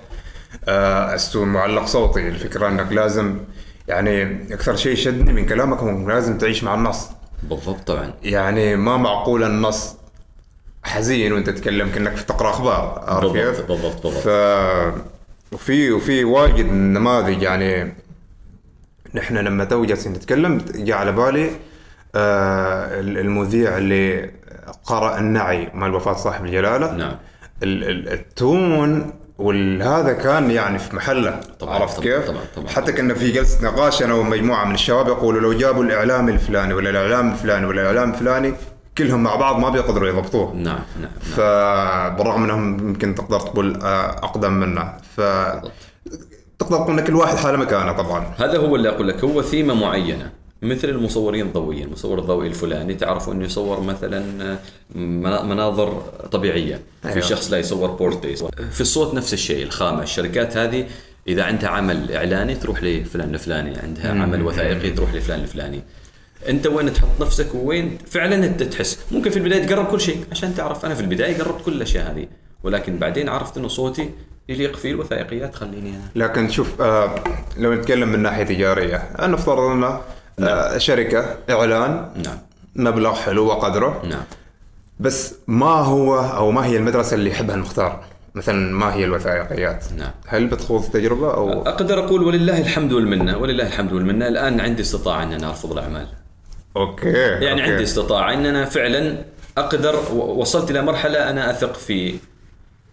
[0.67, 2.27] آه، أستوي معلق صوتي.
[2.27, 3.39] الفكرة إنك لازم
[3.87, 4.23] يعني
[4.53, 7.07] أكثر شيء شدني من كلامك هو لازم تعيش مع النص.
[7.43, 8.13] بالضبط طبعا.
[8.23, 9.95] يعني ما معقول النص
[10.83, 14.23] حزين وانت تتكلم كأنك تقرأ أخبار عارف بالضبط، كيف؟ بالضبط، بالضبط.
[14.23, 14.27] ف
[15.53, 17.93] وفي وفي واجد نماذج يعني
[19.13, 21.49] نحن لما تو جالسين نتكلم جاء على بالي
[22.15, 24.31] آه المذيع اللي
[24.85, 27.15] قرأ النعي مال وفاة صاحب الجلالة نعم.
[27.63, 32.67] ال- ال- التون والهذا كان يعني في محله طبعاً، عرفت طبعاً، كيف؟ طبعاً، طبعاً.
[32.69, 36.89] حتى كنا في جلسة نقاش أنا ومجموعة من الشباب يقولوا لو جابوا الإعلام الفلاني ولا
[36.89, 38.53] الإعلام الفلاني ولا الإعلام الفلاني
[38.97, 40.53] كلهم مع بعض ما بيقدروا يضبطوه.
[40.53, 41.11] نعم نعم, نعم.
[41.21, 45.21] فبالرغم انهم يمكن تقدر تقول آه، أقدم منا ف
[46.59, 48.33] تقدر تقول ان كل واحد حاله مكانه طبعا.
[48.37, 50.31] هذا هو اللي أقول لك هو ثيمة معينة.
[50.61, 54.57] مثل المصورين الضوئيين المصور الضوئي الفلاني تعرفوا إنه يصور مثلا
[54.95, 56.01] منا- مناظر
[56.31, 56.81] طبيعية.
[57.01, 57.19] في أيوة.
[57.19, 58.35] شخص لا يصور بورتري
[58.71, 60.03] في الصوت نفس الشيء الخامة.
[60.03, 60.85] الشركات هذه
[61.27, 65.83] إذا عندها عمل إعلاني تروح لفلان الفلاني عندها عمل وثائقي تروح لفلان الفلاني.
[66.49, 68.99] انت وين تحط نفسك وين فعلا انت تحس.
[69.11, 70.85] ممكن في البداية تقرب كل شيء عشان تعرف.
[70.85, 72.27] أنا في البداية قربت كل الأشياء هذه
[72.63, 74.09] ولكن بعدين عرفت إنه صوتي
[74.49, 76.25] يليق فيه الوثائقيات خليني أنا.
[76.25, 77.23] لكن شوف آه
[77.57, 79.99] لو نتكلم من ناحية تجارية نفترض ان
[80.39, 82.37] آه شركة إعلان نعم.
[82.75, 84.23] مبلغ حلو وقدره نعم.
[84.99, 88.03] بس ما هو أو ما هي المدرسة اللي يحبها المختار؟
[88.35, 90.11] مثلا ما هي الوثائقيات؟ نعم.
[90.27, 94.27] هل بتخوض تجربة أو؟ أقدر أقول ولله الحمد والمنة ولله الحمد والمنة.
[94.27, 96.07] الآن عندي استطاعة أن أنا أرفض الأعمال.
[96.77, 97.71] okay يعني okay.
[97.71, 99.25] عندي استطاعة ان أنا فعلا
[99.57, 102.15] أقدر وصلت إلى مرحلة أنا أثق في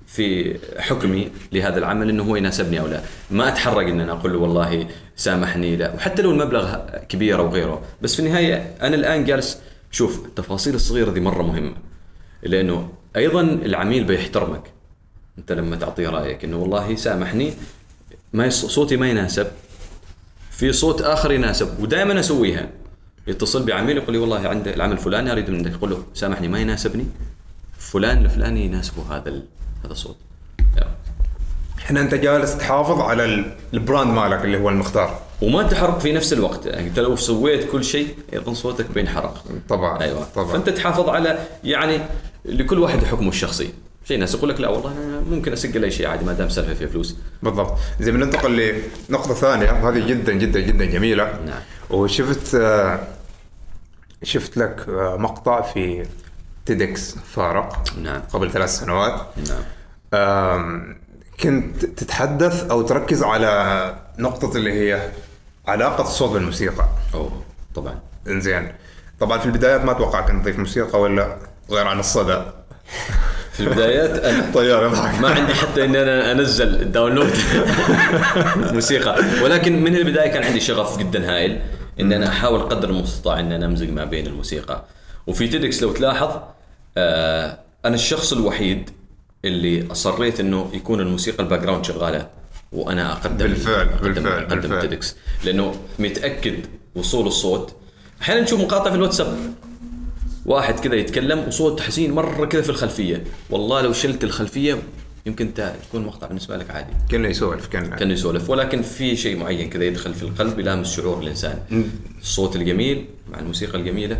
[0.06, 4.38] في حكمي لهذا العمل إنه هو يناسبني أو لا، ما اتحرج ان أنا أقول له
[4.38, 6.76] والله سامحني لا، وحتى لو المبلغ
[7.08, 11.74] كبير أو غيره، بس في النهاية أنا الآن جالس شوف التفاصيل الصغيرة دي مرة مهمة.
[12.42, 14.62] لأنه أيضا العميل بيحترمك.
[15.38, 17.54] أنت لما تعطيه رأيك إنه والله سامحني
[18.32, 19.46] ما صوتي ما يناسب
[20.50, 22.68] في صوت آخر يناسب ودائما أسويها
[23.26, 25.72] يتصل بعميل يقول لي والله عند العمل الفلاني أريد منك.
[25.72, 27.06] يقول له سامحني ما يناسبني.
[27.78, 29.42] فلان الفلاني يناسبه هذا
[29.84, 30.16] هذا الصوت.
[31.90, 35.20] هنا أنت جالس تحافظ على ال- ال brand مالك اللي هو المختار.
[35.42, 36.66] وما تحرق في نفس الوقت.
[36.66, 40.26] يعني انت لو سويت كل شيء أيضا صوتك بينحرق طبعا أيوه.
[40.34, 40.52] طبعا.
[40.52, 41.98] فأنت تحافظ على يعني
[42.44, 43.68] لكل واحد حكمه الشخصي.
[44.04, 46.74] في ناس يقول لك لا والله أنا ممكن أسجل أي شيء عادي ما دام سالفة
[46.74, 47.16] فيها فلوس.
[47.42, 47.78] بالضبط.
[48.00, 49.88] زي بننتقل لنقطة ثانية.
[49.88, 51.24] هذه جدا جدا جدا جميلة.
[51.46, 51.60] نعم.
[51.90, 53.00] وشفت آه،
[54.22, 56.06] شفت لك آه، مقطع في
[56.66, 58.20] تيدكس فارق نعم.
[58.32, 59.26] قبل ثلاث سنوات.
[59.48, 60.96] نعم.
[61.42, 65.10] كنت تتحدث أو تركز على نقطة اللي هي
[65.68, 67.42] علاقة الصوت بالموسيقى أوه
[67.74, 67.98] طبعا.
[68.28, 68.72] إنزين.
[69.20, 71.36] طبعا في البدايات ما أتوقع كنت تضيف موسيقى ولا
[71.70, 72.42] غير عن الصدى.
[73.52, 77.32] في البدايات أنا الطيار يضحك ما عندي حتى ان أنا أنزل ال download
[78.74, 79.16] موسيقى.
[79.42, 81.60] ولكن من البداية كان عندي شغف جدا هائل.
[82.00, 84.84] إن أنا أحاول قدر المستطاع إن أنا امزج ما بين الموسيقى.
[85.26, 86.30] وفي TEDx لو تلاحظ
[86.96, 88.90] آه أنا الشخص الوحيد
[89.44, 92.28] اللي أصريت إنه يكون الموسيقى ال background شغالة
[92.72, 94.80] وأنا اقدم بالفعل، أقدم بالفعل، أقدم بالفعل.
[94.80, 95.16] TEDx.
[95.44, 96.54] لأنه متأكد
[96.94, 97.74] وصول الصوت.
[98.22, 99.36] أحيانا نشوف مقاطع في الواتساب.
[100.46, 103.24] واحد كذا يتكلم وصوت حزين مرة كذا في الخلفية.
[103.50, 104.78] والله لو شلت الخلفية
[105.26, 106.92] يمكن انت تكون مقطع بالنسبة لك عادي.
[107.10, 108.50] كنا يسولف كان يسولف.
[108.50, 111.58] ولكن في شيء معين كذا يدخل في القلب يلامس شعور الانسان
[112.20, 114.18] الصوت الجميل مع الموسيقى الجميلة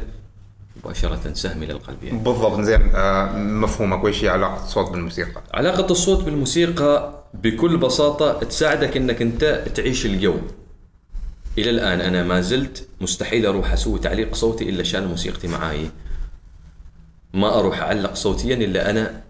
[0.76, 2.18] مباشرة سهم إلى القلب يعني.
[2.18, 2.94] بالضبط زين.
[2.94, 4.04] آه مفهومك.
[4.04, 10.36] وش هي علاقة الصوت بالموسيقى؟ علاقة الصوت بالموسيقى بكل بساطة تساعدك إنك أنت تعيش الجو.
[11.58, 15.90] إلى الآن أنا ما زلت مستحيل أروح أسوي تعليق صوتي إلا شالن موسيقتي معاي.
[17.34, 19.20] ما أروح أعلق صوتيا إلا أنا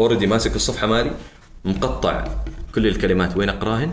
[0.00, 1.10] already ماسك الصفحة مالي
[1.64, 2.24] مقطع
[2.74, 3.92] كل الكلمات وين أقراهن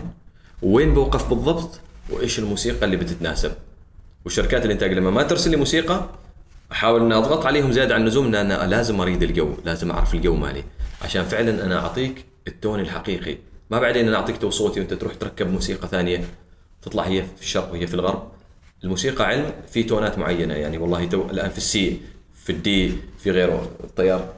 [0.62, 3.52] وين بوقف بالضبط وإيش الموسيقى اللي بتتناسب.
[4.24, 6.08] وشركات الانتاج لما ما ترسل لي موسيقى
[6.72, 10.34] أحاول ان أضغط عليهم زيادة عن اللزوم ان أنا لازم أريد الجو، لازم أعرف الجو
[10.34, 10.64] مالي،
[11.02, 13.38] عشان فعلا أنا أعطيك ال tone الحقيقي،
[13.70, 16.24] ما بعدين أنا أعطيك تو صوتي وأنت تروح تركب موسيقى ثانية
[16.82, 18.28] تطلع هي في الشرق وهي في الغرب.
[18.84, 22.00] الموسيقى علم في tonات معينة يعني والله تو الآن في ال C
[22.44, 24.32] في ال D في غيره الطيار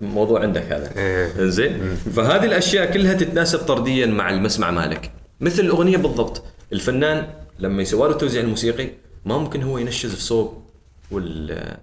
[0.00, 0.92] موضوع عندك هذا.
[0.96, 1.46] إيه.
[1.48, 5.10] زين؟ فهذه الأشياء كلها تتناسب طرديا مع المسمع مالك.
[5.40, 6.42] مثل الأغنية بالضبط.
[6.72, 7.26] الفنان
[7.58, 8.88] لما يسوى له التوزيع الموسيقي
[9.24, 10.62] ما ممكن هو ينشز في صوب
[11.10, 11.76] وال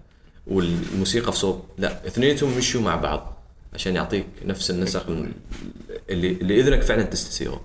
[0.48, 1.64] والموسيقى في صوب.
[1.78, 3.41] لا اثنينهم مشوا مع بعض.
[3.74, 5.06] عشان يعطيك نفس النسق
[6.10, 7.62] اللي اللي إذنك فعلا تستسيغه.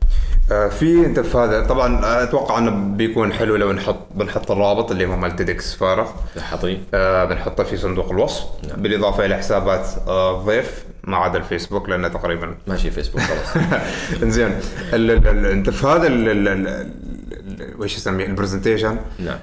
[0.52, 1.66] آه في انت في هذا.
[1.66, 6.84] طبعا أتوقع إنه بيكون حلو لو نحط بنحط الرابط اللي هو مال TEDx فارق حاطين
[6.94, 8.44] آه بنحطه في صندوق الوصف.
[8.68, 8.82] نعم.
[8.82, 13.64] بالإضافة إلى حسابات آه الضيف ما عدا الفيسبوك لأنه تقريبا ماشي فيسبوك خلاص.
[14.22, 14.60] إنزين.
[14.92, 16.08] انت في هذا
[17.78, 19.38] وش يسميه؟ ال presentation نعم.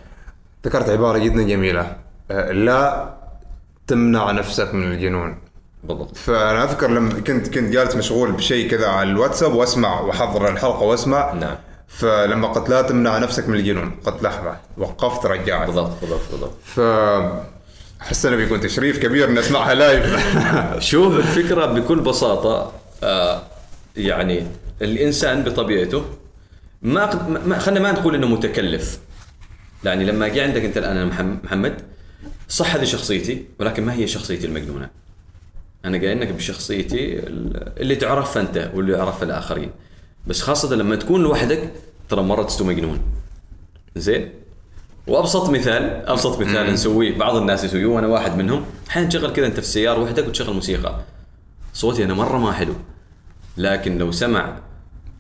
[0.65, 1.95] ذكرت عبارة جدا جميلة.
[2.32, 3.13] آه، لا
[3.88, 5.38] تمنع نفسك من الجنون.
[5.84, 6.17] بالضبط.
[6.17, 11.34] فأنا أذكر لما كنت كنت جالس مشغول بشيء كذا على الواتساب وأسمع وأحضر الحلقة وأسمع.
[11.34, 11.56] نعم.
[11.88, 15.67] فلما قلت لا تمنع نفسك من الجنون قلت لحظة وقفت رجعت.
[15.67, 16.54] بالضبط بالضبط بالضبط.
[16.65, 16.80] ف
[18.02, 20.15] أحس انه بيكون تشريف كبير إني أسمعها لايف
[20.91, 22.72] شوف الفكرة بكل بساطة
[23.04, 23.41] آه
[23.98, 24.48] يعني
[24.82, 26.06] الإنسان بطبيعته
[26.82, 29.00] ما ما خلينا ما نقول إنه متكلف.
[29.84, 31.82] يعني لما جاء عندك أنا محم- محمد
[32.50, 34.89] صح هذه شخصيتي ولكن ما هي شخصيتي المجنونة؟
[35.86, 37.19] أنا جاي لك بشخصيتي
[37.78, 39.72] اللي تعرفها أنت واللي يعرفها الآخرين.
[40.28, 41.69] بس خاصة لما تكون لوحدك
[42.10, 43.00] ترى مرة تستوي مجنون.
[43.96, 44.30] زين؟
[45.08, 48.65] وأبسط مثال أبسط مثال نسويه بعض الناس يسويه وأنا واحد منهم.
[48.89, 51.00] أحيانا تشغل كذا أنت في السيارة وحدك وتشغل موسيقى.
[51.74, 52.74] صوتي أنا مرة ما حلو.
[53.58, 54.58] لكن لو سمع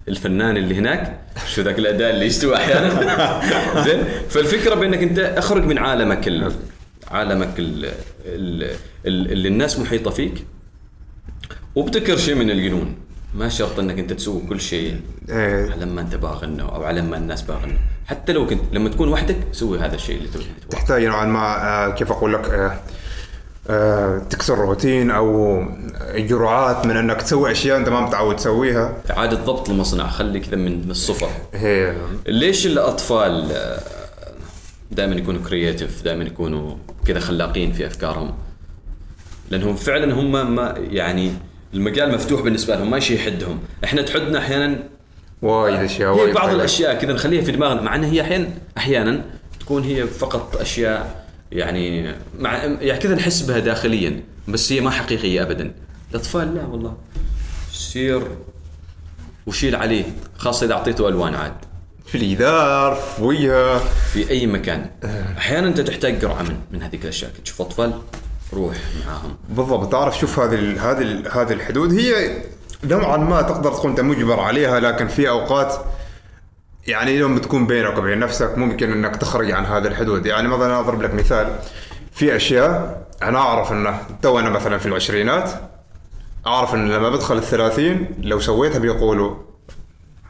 [0.07, 3.41] الفنان اللي هناك شو ذاك الأداء اللي يستوي أحيانا؟
[3.85, 6.51] زين؟ فالفكرة بأنك أنت أخرج من عالمك ال...
[7.13, 7.85] عالمك ال...
[8.25, 8.63] ال...
[9.05, 9.31] ال...
[9.31, 10.45] اللي الناس محيطة فيك
[11.75, 12.95] وابتكر شيء من الجنون.
[13.35, 15.71] ما شرط إنك أنت تسوي كل شيء إيه.
[15.71, 19.37] على ما أنت باغنه أو على ما الناس باغنه حتى لو كنت لما تكون وحدك
[19.51, 20.45] سوي هذا الشيء اللي تبغى.
[20.69, 22.79] تحتاج نوعا ما آه، كيف أقول لك آه،
[23.69, 25.61] آه، تكسر روتين أو
[26.15, 28.97] جرعات من إنك تسوي أشياء أنت ما متعود تسويها.
[29.11, 31.29] إعادة ضبط المصنع خلي كذا من الصفر.
[31.53, 31.95] هي
[32.27, 33.51] ليش الأطفال
[34.91, 38.33] دائما يكونوا كرييتيف دائما يكونوا كذا خلاقين في أفكارهم.
[39.49, 41.33] لأنهم فعلا هم ما يعني
[41.73, 43.59] المجال مفتوح بالنسبة لهم ما شيء يحدهم.
[43.83, 44.83] إحنا تحدنا أحيانا
[45.41, 46.49] وايد أشياء وايد بعض.
[46.49, 49.25] الأشياء كذا نخليها في دماغنا مع انها هي أحيانا أحيانا
[49.59, 55.41] تكون هي فقط أشياء يعني مع يعني كذا نحس بها داخليا بس هي ما حقيقية
[55.41, 55.73] ابدا.
[56.11, 56.97] الأطفال لا والله.
[57.71, 58.21] سير
[59.45, 60.03] وشيل عليه
[60.37, 61.53] خاصة إذا أعطيته ألوان عاد.
[62.05, 63.77] في الجدار في وجهه
[64.13, 64.89] في أي مكان.
[65.37, 67.93] أحيانا أنت تحتاج جرعه من من هذيك الاشياء تشوف أطفال
[68.53, 69.35] روح معاهم.
[69.49, 69.91] بالضبط.
[69.91, 71.93] تعرف شوف هذه هذه هذه الحدود.
[71.93, 72.37] هي
[72.83, 75.75] نوعا ما تقدر تكون انت مجبر عليها لكن في أوقات
[76.87, 80.25] يعني يوم بتكون بينك وبين نفسك ممكن إنك تخرج عن هذه الحدود.
[80.25, 81.55] يعني مثلا أضرب لك مثال.
[82.11, 85.51] في أشياء أنا أعرف إنه تو أنا مثلا في العشرينات
[86.47, 89.35] أعرف إن لما بدخل الثلاثين لو سويتها بيقولوا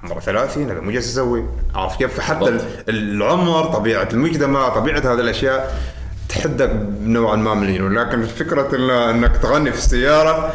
[0.04, 1.46] عمره 30 هذا مو جالس يسوي.
[1.76, 2.62] عارف كيف؟ حتى بالضبط.
[2.90, 5.82] ال- العمر طبيعة المجتمع طبيعة هذه الأشياء
[6.30, 8.76] تحدك نوعا ما مليون لكن فكرة
[9.10, 10.54] إنك تغني في السيارة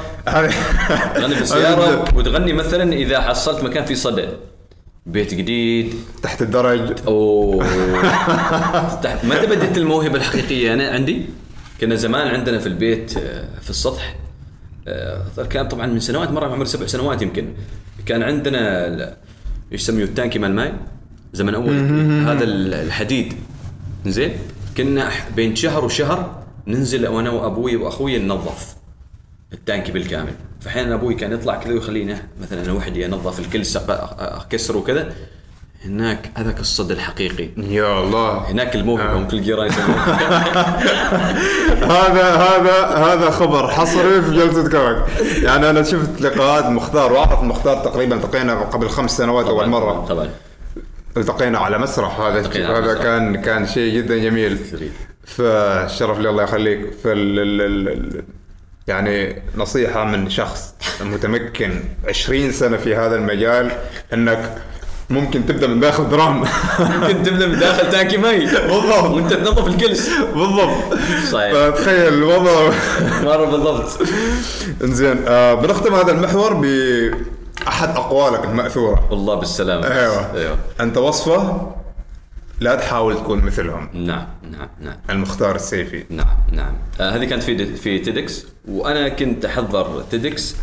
[1.14, 4.28] تغني في السيارة وتغني مثلا إذا حصلت مكان فيه صدى.
[5.06, 5.94] بيت جديد.
[6.22, 6.98] تحت الدرج.
[7.06, 7.64] أوه.
[9.02, 10.74] تحت- متى بدت الموهبة الحقيقية.
[10.74, 11.26] أنا عندي
[11.80, 14.16] كنا زمان عندنا في البيت آه، في السطح
[14.88, 17.52] آه، كان طبعا من سنوات مرة عمري سبع سنوات يمكن.
[18.06, 19.16] كان عندنا
[19.72, 20.72] يسميه التانكي مال الماي
[21.32, 21.74] زمن أول.
[22.28, 23.32] هذا ال- الحديد.
[24.06, 24.32] زين؟
[24.76, 28.76] كنا بين شهر وشهر ننزل وأنا وأبوي وأخوي ننظف
[29.52, 30.32] التانكي بالكامل.
[30.60, 33.40] فاحيانا أبوي كان يطلع كذا ويخلينا مثلا أنا وحدي أنظف
[33.98, 35.12] أ- أكسره وكذا.
[35.84, 37.48] هناك هذاك الصدى الحقيقي.
[37.56, 38.50] يا الله.
[38.50, 39.70] هناك الموهبة هم كل جيران
[41.82, 45.04] هذا هذا هذا خبر حصري في جلسة كرك
[45.42, 50.06] يعني أنا شفت لقاءات مختار واعرف مختار تقريبا التقينا قبل خمس سنوات أول مرة.
[50.08, 50.30] طبعا.
[51.16, 52.20] التقينا على مسرح.
[52.20, 52.40] هذا
[52.78, 52.94] هذا.
[52.94, 54.58] كان كان شيء جدا جميل.
[55.26, 56.92] فالشرف لي الله يخليك.
[57.04, 58.24] فال ال- ال- ال-
[58.88, 63.70] يعني نصيحة من شخص متمكن 20 سنة في هذا المجال
[64.12, 64.54] إنك
[65.10, 66.44] ممكن تبدأ من داخل درام
[66.80, 69.04] ممكن تبدأ من داخل تانكي مي بالضبط.
[69.04, 70.98] وانت تنظف الكلس بالضبط.
[71.32, 71.52] صحيح.
[71.52, 72.70] فتخيل الوضع.
[73.22, 73.98] مرة بالضبط.
[74.84, 79.08] انزين آه بنختم هذا المحور بأحد أقوالك المأثورة.
[79.10, 79.86] والله بالسلامة.
[79.86, 80.34] أيوه.
[80.34, 80.56] أيوه.
[80.80, 81.72] أنت وصفة
[82.60, 83.88] لا تحاول تكون مثلهم.
[83.94, 84.96] نعم نعم نعم.
[85.10, 86.04] المختار السيفي.
[86.10, 86.72] نعم نعم.
[87.00, 90.56] آه هذه كانت في في تيدكس وأنا كنت أحضر TEDx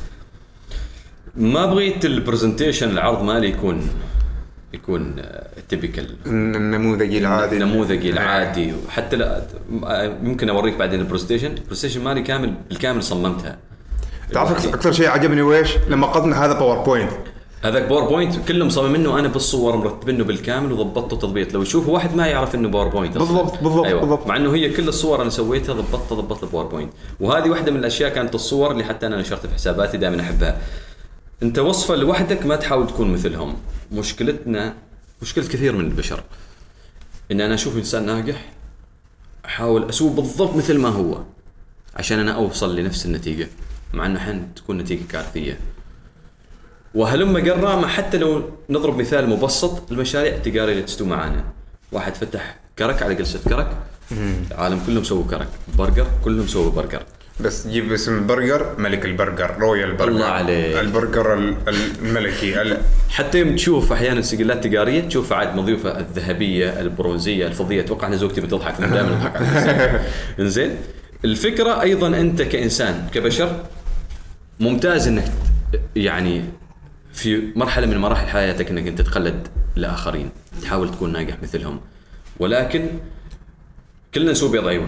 [1.36, 3.89] ما بغيت ال presentation العرض مالي يكون
[4.75, 5.15] يكون
[5.69, 7.57] typical النموذجي العادي.
[7.57, 8.73] النموذجي العادي.
[8.88, 9.41] وحتى لا
[9.83, 13.57] آه، ممكن أوريك بعدين ال presentation ال presentation مالي كامل بالكامل صممتها.
[14.33, 17.12] تعرف أكثر شيء عجبني ويش؟ لما قلنا هذا PowerPoint
[17.63, 21.53] هذاك PowerPoint كله مصممينه أنا بالصور مرتبينه بالكامل وضبطته تضبيط.
[21.53, 23.17] لو يشوفه واحد ما يعرف إنه PowerPoint.
[23.17, 23.99] بالضبط، بالضبط، أيوة.
[23.99, 24.27] بالضبط.
[24.27, 28.09] مع إنه هي كل الصور أنا سويتها ضبطتها ضبطت ال PowerPoint وهذه واحدة من الأشياء
[28.09, 30.57] كانت الصور اللي حتى أنا نشرتها في حساباتي دائما أحبها.
[31.43, 33.56] انت وصفة لوحدك ما تحاول تكون مثلهم.
[33.91, 34.76] مشكلتنا
[35.21, 36.24] مشكلة كثير من البشر.
[37.32, 38.52] إن أنا أشوف إنسان ناجح
[39.45, 41.24] أحاول أسوي بالضبط مثل ما هو
[41.95, 43.48] عشان أنا أوصل لنفس النتيجة
[43.93, 45.60] مع إنه أحيانا تكون نتيجة كارثية.
[46.95, 51.43] وهلم جرا ما حتى لو نضرب مثال مبسط المشاريع التجارية اللي تستوي معانا.
[51.91, 53.78] واحد فتح كرك على جلسة كرك.
[54.52, 55.50] العالم كلهم سووا كرك.
[55.78, 57.04] برجر كلهم سووا برجر.
[57.39, 60.12] بس جيب اسم البرجر ملك البرجر royal burger.
[60.12, 60.78] الله عليك.
[60.78, 61.56] البرجر ال-
[62.02, 68.08] الملكي ال- حتى يوم تشوف أحيانا سجلات تجارية تشوف عاد مضيوفة الذهبية البرونزية الفضية أتوقع
[68.08, 70.02] أن زوجتي بتضحك دائما أضحك على
[70.39, 70.76] إنزين
[71.26, 73.63] الفكرة أيضا أنت كإنسان كبشر
[74.60, 75.32] ممتاز إنك
[75.95, 76.43] يعني
[77.13, 80.30] في مرحلة من مراحل حياتك إنك أنت تقلد الآخرين
[80.62, 81.80] تحاول تكون ناجح مثلهم.
[82.39, 82.88] ولكن
[84.15, 84.88] كلنا نسوي بيض عيون.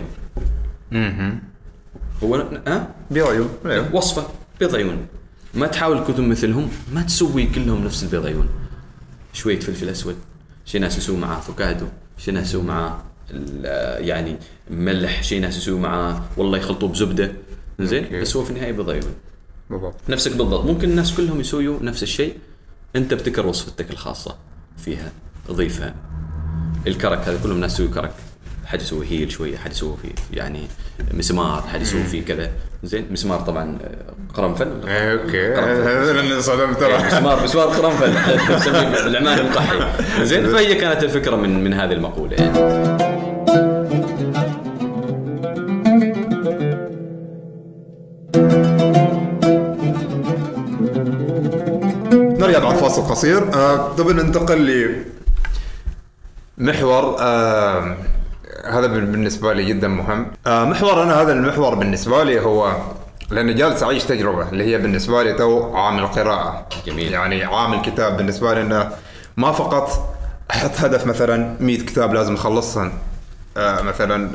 [2.23, 2.35] هو
[2.67, 3.95] ها؟ بيض عيون أيوه.
[3.95, 4.27] وصفة
[4.59, 5.07] بيض عيون
[5.53, 8.49] ما تحاول تكون مثلهم ما تسوي كلهم نفس البيض عيون
[9.33, 10.15] شوية فلفل أسود
[10.65, 11.85] شي ناس يسووا معاه أفوكادو
[12.17, 13.01] شي ناس يسووا معاه
[13.99, 14.37] يعني
[14.71, 17.31] ملح شي ناس يسووا معاه والله يخلطوه بزبدة.
[17.79, 18.21] زين.
[18.21, 19.13] بس هو في النهاية بيض عيون
[19.69, 19.95] بالضبط.
[20.09, 20.65] نفسك بالضبط.
[20.65, 22.37] ممكن الناس كلهم يسووا نفس الشيء.
[22.95, 24.35] أنت ابتكر وصفتك الخاصة
[24.77, 25.11] فيها
[25.49, 25.95] اضيفها
[26.87, 28.13] الكرك هذا كلهم الناس يسووا كرك.
[28.67, 30.67] حد يسوي هيل شوية حد يسوي فيه يعني
[31.13, 32.51] مسمار حد يسوي فيه كذا.
[32.83, 35.53] زين مسمار طبعا آه، قرنفل إيه، أوكي.
[36.01, 36.97] هذا اللي انصدمت ترى.
[36.97, 38.17] مسمار مسمار قرنفل
[39.07, 39.79] العمال القحي.
[40.25, 42.35] زين فهي كانت الفكرة من من هذه المقولة.
[42.35, 42.59] يعني
[52.39, 53.53] نرجع بعد فاصل قصير.
[53.53, 54.93] آه، قبل ننتقل
[56.57, 57.97] لمحور آه
[58.69, 62.71] هذا بال- بالنسبة لي جدا مهم آه محور أنا هذا المحور بالنسبة لي هو
[63.29, 67.11] لأني جالس أعيش تجربة اللي هي بالنسبة لي تو عامل قراءة جميل.
[67.13, 68.91] يعني عامل كتاب بالنسبة لي أنه
[69.37, 70.13] ما فقط
[70.51, 72.91] أحط هدف مثلا 100 كتاب لازم أخلصهم
[73.57, 74.29] آه مثلا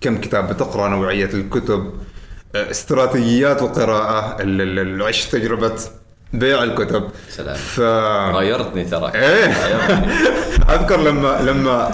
[0.00, 1.92] كم كتاب بتقرأ نوعية الكتب
[2.56, 5.74] آه، استراتيجيات القراءة ال- ال- ال- عشت تجربة
[6.32, 7.54] بيع الكتب سلام.
[7.56, 7.80] ف
[8.36, 10.12] غيرتني ترى إيه غيرتني.
[10.74, 11.90] أذكر لما لما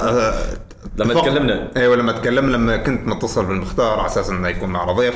[0.96, 1.68] لما اتفق- تكلمنا.
[1.76, 5.14] أيوه لما تكلمنا لما كنت متصل بالمختار على أساس إنه يكون معنا ضيف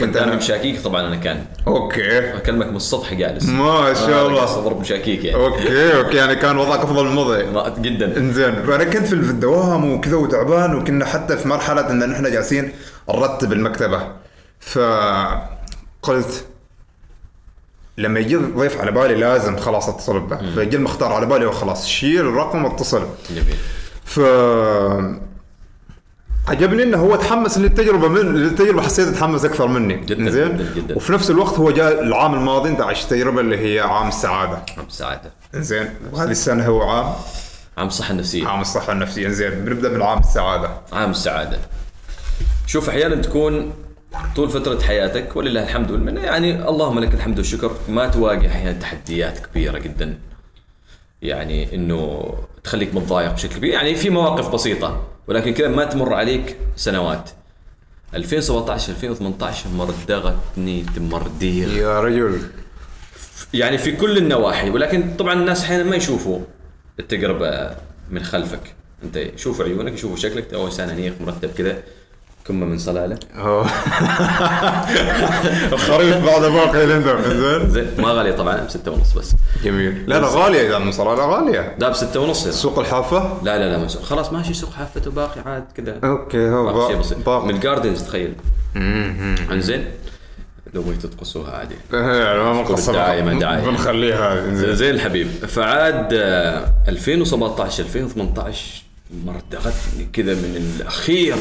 [0.00, 1.44] كنت أنا مشاكيك طبعا أنا كان.
[1.66, 2.18] okay.
[2.36, 3.44] أكلمك من السطح جالس.
[3.48, 4.44] ما شاء الله.
[4.58, 5.44] أضرب مشاكيك يعني.
[5.44, 7.46] okay okay يعني كان وضعك أفضل من وضعي.
[7.46, 8.16] ما- جدا.
[8.16, 8.62] إنزين.
[8.66, 12.72] فانا كنت في الدوام وكذا وتعبان وكنا حتى في مرحلة إن نحن جالسين
[13.08, 14.00] نرتب المكتبة.
[14.60, 16.44] فقلت
[17.98, 20.54] لما يجي ضيف على بالي لازم خلاص أتصل به.
[20.54, 21.86] فيجي المختار على بالي وخلاص.
[21.86, 23.06] شيل الرقم واتصل.
[23.30, 23.56] جميل.
[24.06, 24.20] ف
[26.48, 29.96] عجبني إنه هو تحمس للتجربة من للتجربة حسيت تحمس أكثر مني.
[29.96, 30.96] جداً، زين جداً، جداً.
[30.96, 34.58] وفي نفس الوقت هو جاء العام الماضي أنت عشت تجربة اللي هي عام السعادة.
[34.76, 35.32] عام السعادة.
[35.54, 37.12] زين وهذه السنة هو عام؟
[37.78, 38.46] عام الصحة النفسية.
[38.46, 39.28] عام الصحة النفسية.
[39.28, 40.70] زين بنبدأ من عام السعادة.
[40.92, 41.58] عام السعادة.
[42.66, 43.72] شوف أحيانا تكون
[44.36, 49.38] طول فترة حياتك ولله الحمد والمنة يعني اللهم لك الحمد والشكر ما تواجه أحيانا تحديات
[49.46, 50.18] كبيرة جدا.
[51.22, 52.32] يعني إنه
[52.64, 53.72] تخليك متضايق بشكل كبير.
[53.72, 57.30] يعني في مواقف بسيطة ولكن كذا ما تمر عليك سنوات.
[58.14, 62.40] 2017 2018 مردغتني تمردير يا رجل.
[63.54, 66.40] يعني في كل النواحي ولكن طبعا الناس أحيانا ما يشوفوا
[67.00, 67.76] التجربه
[68.10, 68.74] من خلفك.
[69.04, 71.82] أنت يشوفوا عيونك يشوفوا شكلك أول انسان انيق مرتب كذا.
[72.48, 73.18] كمة من صلالة.
[75.72, 79.32] الخريف بعد باقي لندن زين زين ما غالية طبعا بستة ونص بس.
[79.64, 80.04] جميل.
[80.06, 81.76] لا لا غالية إذا من صراحة غالية.
[81.78, 82.52] لا بستة ونص يعني.
[82.52, 84.02] سوق الحافة؟ لا لا لا مسوق.
[84.02, 86.00] خلاص ماشي سوق حافته باقي عاد كذا.
[86.04, 87.28] أوكي هو باقي شيء بسيط.
[87.28, 88.34] من الجاردنز تخيل.
[89.52, 89.84] إنزين.
[90.74, 91.74] لو بغيتوا تقصوها عادي.
[91.94, 92.00] إيه،
[93.22, 93.64] ما ما دعاية.
[93.64, 94.54] بنخليها.
[94.54, 95.28] زين زين الحبيب.
[95.28, 98.82] فعاد آه، 2017 2018
[99.26, 101.36] مردغتني كذا من الأخير.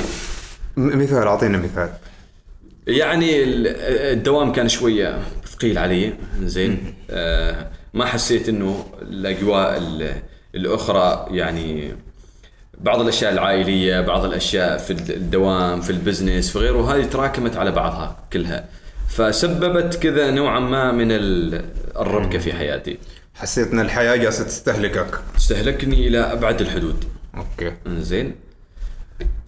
[0.78, 1.90] مثال أعطينا مثال.
[2.88, 3.68] يعني ال-
[4.18, 6.14] الدوام كان شوية ثقيل علي.
[6.42, 6.94] زين.
[7.10, 10.16] آه ما حسيت إنه الأجواء ال-
[10.56, 11.96] الأخرى يعني
[12.82, 18.18] بعض الأشياء العائلية بعض الأشياء في الدوام في البزنس في غيره هذه تراكمت على بعضها
[18.34, 18.66] كلها.
[19.10, 21.66] فسببت كذا نوعا ما من ال-
[21.98, 22.98] الربكة في حياتي.
[23.36, 25.20] حسيت إن الحياة جالسة تستهلكك.
[25.38, 27.04] استهلكني إلى أبعد الحدود.
[27.38, 27.74] أوكي.
[27.88, 28.36] زين.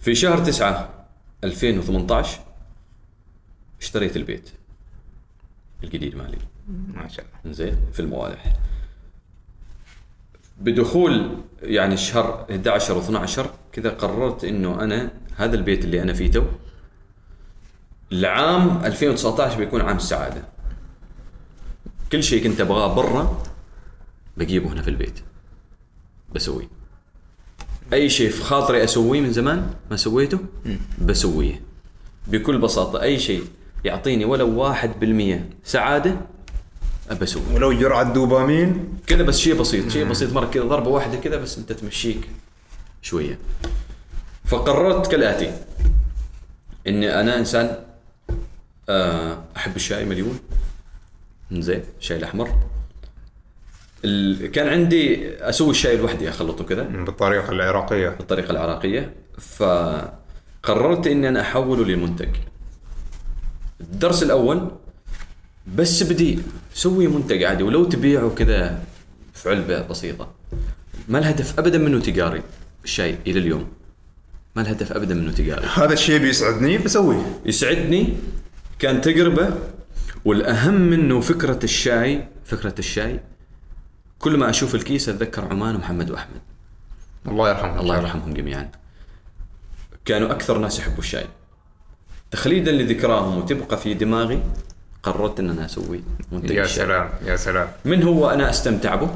[0.00, 0.88] في شهر 9
[1.44, 2.40] 2018
[3.80, 4.50] اشتريت البيت
[5.84, 6.38] الجديد مالي.
[6.68, 7.54] ما شاء الله.
[7.54, 8.56] زين في الموالح.
[10.60, 16.44] بدخول يعني الشهر 11 و12 كذا قررت إنه أنا هذا البيت اللي أنا فيه تو
[18.12, 20.42] العام 2019 بيكون عام السعادة.
[22.12, 23.42] كل شيء كنت أبغاه برا
[24.36, 25.20] بجيبه هنا في البيت.
[26.34, 26.77] بسويه.
[27.92, 30.38] أي شيء في خاطري أسويه من زمان ما سويته
[31.00, 31.60] بسويه.
[32.26, 33.44] بكل بساطة أي شيء
[33.84, 36.16] يعطيني ولو واحد بالمية سعادة
[37.20, 38.98] بسويه ولو جرعة دوبامين.
[39.06, 40.32] كذا بس شيء بسيط شيء بسيط.
[40.32, 42.28] مرة كذا ضربة واحدة كذا بس أنت تمشيك
[43.02, 43.38] شوية.
[44.44, 45.52] فقررت كالآتي
[46.86, 47.76] إني أنا إنسان
[48.88, 50.38] آه، أحب الشاي مليون.
[51.52, 52.50] زين الشاي الأحمر.
[54.04, 56.82] ال- كان عندي أسوي الشاي لوحدي أخلطه كذا.
[56.82, 58.08] بالطريقة العراقية.
[58.08, 59.14] بالطريقة العراقية.
[59.38, 62.28] فقررت إني أنا أحوله لمنتج.
[63.80, 64.70] الدرس الأول
[65.76, 66.38] بس بدي
[66.74, 68.82] سوي منتج عادي ولو تبيعه كذا
[69.34, 70.30] في علبة بسيطة.
[71.08, 72.42] ما الهدف ابدا منه تجاري
[72.84, 73.68] الشاي إلى اليوم.
[74.56, 75.66] ما الهدف ابدا منه تجاري.
[75.74, 77.40] هذا الشيء بيسعدني؟ بسويه.
[77.46, 78.14] يسعدني.
[78.78, 79.50] كان تجربة
[80.24, 83.20] والأهم منه فكرة الشاي فكرة الشاي
[84.18, 86.40] كل ما أشوف الكيس أتذكر عمان ومحمد وأحمد.
[87.28, 88.70] الله يرحمه الله يرحمهم جميعا.
[90.04, 91.26] كانوا أكثر ناس يحبوا الشاي.
[92.30, 94.42] تخليدا لذكراهم وتبقى في دماغي
[95.02, 96.02] قررت إن أنا أسوي
[96.32, 96.86] منتج يا الشاي.
[96.86, 97.68] سلام يا سلام.
[97.84, 99.10] من هو أنا أستمتع به؟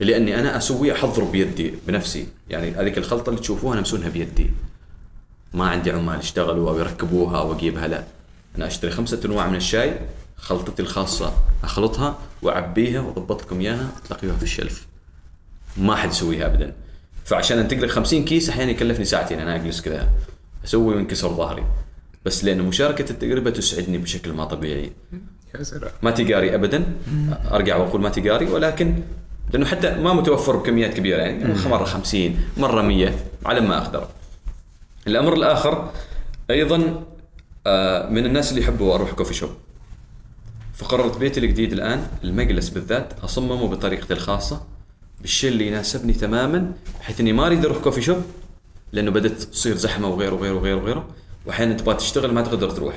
[0.00, 2.28] لأني أنا أسويه احضره بيدي بنفسي.
[2.50, 4.50] يعني هذيك الخلطة اللي تشوفوها أنا مسويها بيدي.
[5.54, 8.04] ما عندي عمال يشتغلوا أو يركبوها أو أجيبها لا.
[8.56, 9.98] أنا أشتري خمسة أنواع من الشاي.
[10.38, 11.32] خلطتي الخاصة
[11.64, 14.86] أخلطها وأعبيها واضبط لكم إياها تلاقيوها في الشلف.
[15.76, 16.74] ما حد يسويها ابدا.
[17.24, 20.08] فعشان انتج لك 50 كيس أحيانا يكلفني ساعتين أنا أجلس كذا.
[20.64, 21.64] أسوي وينكسر ظهري.
[22.24, 24.92] بس لأنه مشاركه التجربه تسعدني بشكل ما طبيعي.
[25.54, 25.90] يا سلام.
[26.02, 26.84] ما تجاري ابدا.
[27.52, 29.02] أرجع وأقول ما تجاري ولكن
[29.52, 33.14] لأنه حتى ما متوفر بكميات كبيرة يعني مرة 50 مرة 100
[33.46, 34.08] على ما أقدر.
[35.06, 35.90] الأمر الآخر
[36.50, 37.04] أيضا
[37.66, 39.50] آه، من الناس اللي يحبوا أروح كوفي شوب.
[40.78, 44.60] فقررت بيتي الجديد الآن المجلس بالذات أصممه بطريقتي الخاصة
[45.20, 48.22] بالشيء اللي يناسبني تماما بحيث إني ما أريد أروح كوفي شوب
[48.92, 51.06] لأنه بدأت تصير زحمة وغيره وغيره وغيره وغيره
[51.46, 52.94] واحيانا تبغى تشتغل ما تقدر تروح.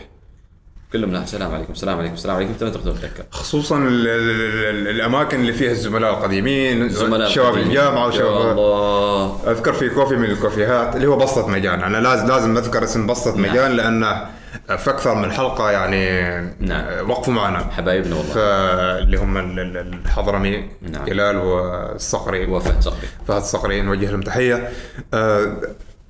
[0.93, 3.23] كلهم لا السلام عليكم السلام عليكم السلام عليكم انت ما تقدر تتذكر.
[3.32, 7.57] خصوصا ال- ال- ال- الأماكن اللي فيها الزملاء القديمين زملاء شباب.
[7.57, 12.57] الجامعة وشباب الله أذكر في كوفي من الكوفيهات اللي هو بسطة مجان أنا لازم لازم
[12.57, 13.41] أذكر اسم نعم.
[13.41, 14.25] مجان لأنه
[14.68, 17.09] في أكثر من حلقة يعني نعم.
[17.09, 17.59] وقفوا معنا.
[17.59, 18.34] حبايبنا والله.
[18.34, 21.05] فاللي هم ال- ال- الحضرمي نعم.
[21.05, 22.45] جلال والصقري.
[22.45, 23.07] وفهد صقري.
[23.28, 24.70] فهد الصقري نوجه لهم تحية.
[25.14, 25.57] آه،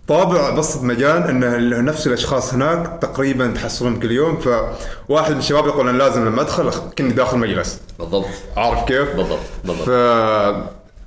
[0.07, 4.37] طابع بسط مجال انه نفس الأشخاص هناك تقريبا تحصلهم كل يوم.
[4.37, 7.81] فواحد من الشباب يقول أنا لازم لما أدخل كني داخل مجلس.
[7.99, 8.25] بالضبط.
[8.57, 9.89] عارف كيف؟ بالضبط بالضبط.
[9.89, 9.91] ف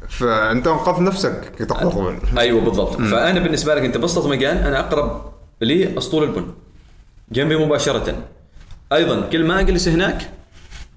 [0.09, 2.97] فانت انقذ نفسك تقول أيوه بالضبط.
[2.97, 5.23] فأنا بالنسبة لك أنت بسط مكان أنا أقرب
[5.61, 6.47] لي أسطول البن.
[7.33, 8.29] جنبي مباشرة.
[8.93, 10.31] أيضا كل ما أجلس هناك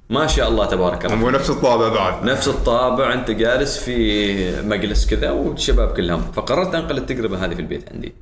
[0.09, 1.17] ما شاء الله تبارك الله.
[1.17, 2.23] هو نفس الطابع بعد.
[2.23, 6.31] نفس الطابع أنت جالس في مجلس كذا والشباب كلهم.
[6.31, 8.13] فقررت أنقل التجربة هذه في البيت عندي.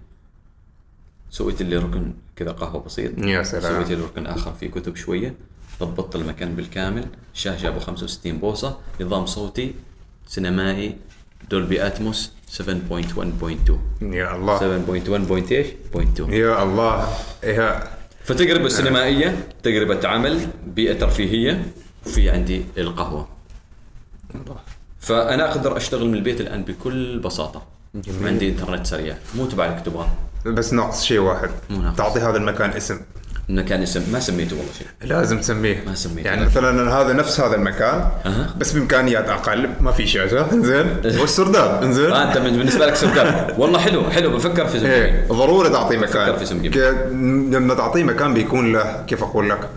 [1.29, 3.17] سويت لي ركن كذا قهوة بسيط.
[3.17, 3.73] يا سلام.
[3.73, 5.33] سويت لي ركن آخر فيه كتب شوية.
[5.79, 7.05] ضبطت المكان بالكامل.
[7.33, 8.77] شاشه أبو 65 بوصة.
[9.01, 9.73] نظام صوتي
[10.27, 10.97] سينمائي
[11.49, 12.31] دولبي أتموس.
[12.55, 12.63] 7.1.2
[14.01, 14.59] يا الله.
[14.59, 17.07] 7.1 إيش؟ 0.2 يا الله.
[17.43, 17.83] يا
[18.23, 21.65] فتجربه سينمائيه تجربه عمل بيئة ترفيهية
[22.05, 23.27] وفي عندي القهوة.
[24.99, 27.63] فأنا أقدر أشتغل من البيت الآن بكل بساطة.
[27.95, 28.27] جميل.
[28.27, 29.17] عندي إنترنت سريع.
[29.35, 30.09] مو تبع تبغاه
[30.45, 31.49] بس ناقص شيء واحد.
[31.69, 31.97] مو ناقص.
[31.97, 33.01] تعطي هذا المكان اسم.
[33.49, 34.87] إنه كان اسم ما سميته والله شيء.
[35.09, 35.83] لازم تسميه.
[35.87, 36.27] ما سميته.
[36.27, 38.55] يعني مثلا هذا نفس هذا المكان أها.
[38.57, 39.69] بس بإمكانيات أقل.
[39.81, 44.29] ما في شاشه زين والسرداب زين آه أنت بالنسبة لك سرداب والله حلو حلو.
[44.29, 44.79] بفكر في إيه.
[44.81, 46.07] زميلي ضروري تعطيه مكان.
[46.25, 46.71] فكر في اسم جميل.
[46.73, 47.07] ك-
[47.55, 49.69] لما تعطيه مكان بيكون له كيف أقول لك؟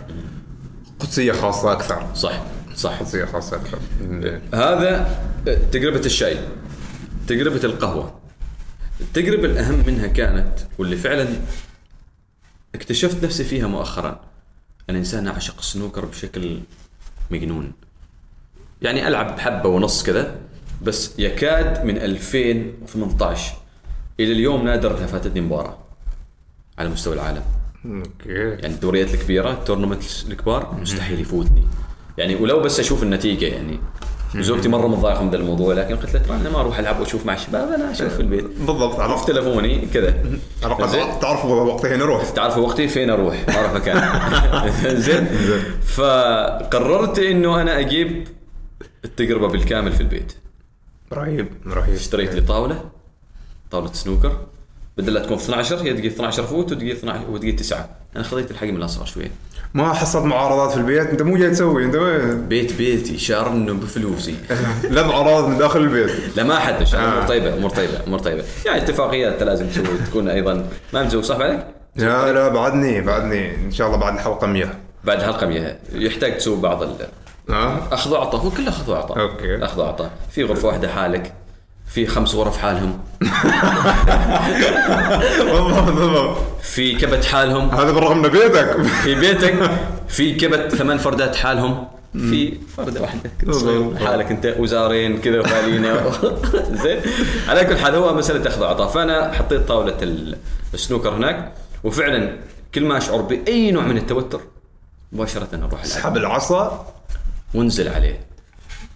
[0.99, 2.03] قدسية خاصة أكثر.
[2.15, 2.41] صح
[2.75, 2.99] صح.
[2.99, 3.77] قدسية خاصة أكثر.
[4.53, 5.09] هذا
[5.71, 6.37] تجربة الشاي.
[7.27, 8.13] تجربة القهوة.
[9.01, 11.27] التجربة الأهم منها كانت واللي فعلا
[12.75, 14.19] اكتشفت نفسي فيها مؤخرا.
[14.89, 16.59] أنا إنسان أعشق السنوكر بشكل
[17.31, 17.71] مجنون.
[18.81, 20.35] يعني ألعب حبة ونص كذا
[20.81, 23.53] بس يكاد من 2018
[24.19, 25.77] إلى اليوم نادر أنها فاتتني مباراة
[26.77, 27.43] على مستوى العالم.
[27.85, 28.29] okay.
[28.29, 31.63] يعني الدوريات الكبيرة ال tournament الكبار مستحيل يفوتني.
[32.17, 33.79] يعني ولو بس أشوف النتيجة يعني.
[34.35, 37.25] زوجتي مرة متضايقه من ذا الموضوع لكن قلت لها ترى أنا ما أروح ألعب وأشوف
[37.25, 38.45] مع الشباب أنا أشوف في البيت.
[38.45, 39.27] بالضبط عرفت.
[39.27, 40.23] تلفوني كذا.
[41.21, 44.01] تعرفوا وقتها نروح تعرفوا وقتي فين أروح؟ ما اعرف مكان.
[45.01, 45.25] زين.
[45.81, 48.27] فقررت إنه أنا أجيب
[49.05, 50.33] التجربة بالكامل في البيت.
[51.13, 51.93] رهيب رهيب.
[51.95, 52.83] اشتريت لي طاولة
[53.71, 54.37] طاولة سنوكر.
[54.97, 58.75] بدل لا تكون 12 هي تقيل 12 فوت وتقيل 12 وتقيل 9 أنا خذيت الحجم
[58.75, 59.31] الأصغر شوية.
[59.73, 63.73] ما حصلت معارضات في البيت انت مو جاي تسوي انت وين؟ بيت بيتي شعر انه
[63.73, 64.35] بفلوسي.
[64.91, 66.11] لا معارضات من داخل البيت.
[66.37, 67.11] لا ما حد شعر آه.
[67.13, 68.43] امور طيبة امور طيبة امور طيبة.
[68.65, 71.65] يعني اتفاقيات لازم تسوي تكون أيضا ما متزوج صح عليك؟
[71.95, 73.55] لا لا بعدني بعدني.
[73.55, 74.65] إن شاء الله بعد الحلقة 100
[75.03, 76.95] بعد حلقة مية يحتاج تسوي بعض ال-
[77.49, 79.19] ها أخذ وعطاء هو كله أخذ وعطاء.
[79.19, 79.65] okay.
[79.65, 80.11] أخذ وعطاء.
[80.31, 81.33] في غرفة واحدة حالك.
[81.89, 82.99] في خمس غرف حالهم.
[85.39, 86.37] بالضبط بالضبط.
[86.61, 87.69] في كبت حالهم.
[87.69, 88.81] هذا بالرغم من بيتك.
[89.03, 89.71] في بيتك.
[90.07, 91.87] في كبت ثمان فردات حالهم.
[92.13, 93.79] في فرده واحدة كذا صغير.
[93.81, 94.03] بالضبط.
[94.07, 96.11] حالك انت وزارين كذا وفالينا
[96.83, 97.01] زين.
[97.47, 100.37] على كل حال هو مسألة أخذ وعطاء فأنا حطيت طاولة ال-
[100.73, 101.51] السنوكر هناك.
[101.83, 102.37] وفعلا
[102.75, 104.41] كل ما أشعر بأي نوع من التوتر
[105.11, 106.93] مباشرة أروح أسحب العصا.
[107.53, 108.19] وانزل عليه.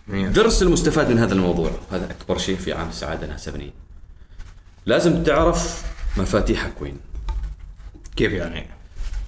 [0.08, 1.72] درس المستفاد من هذا الموضوع.
[1.92, 3.72] هذا أكبر شيء في عام السعاده ناسبني
[4.86, 5.84] لازم تعرف
[6.18, 6.98] مفاتيحك وين.
[8.16, 8.66] كيف يعني؟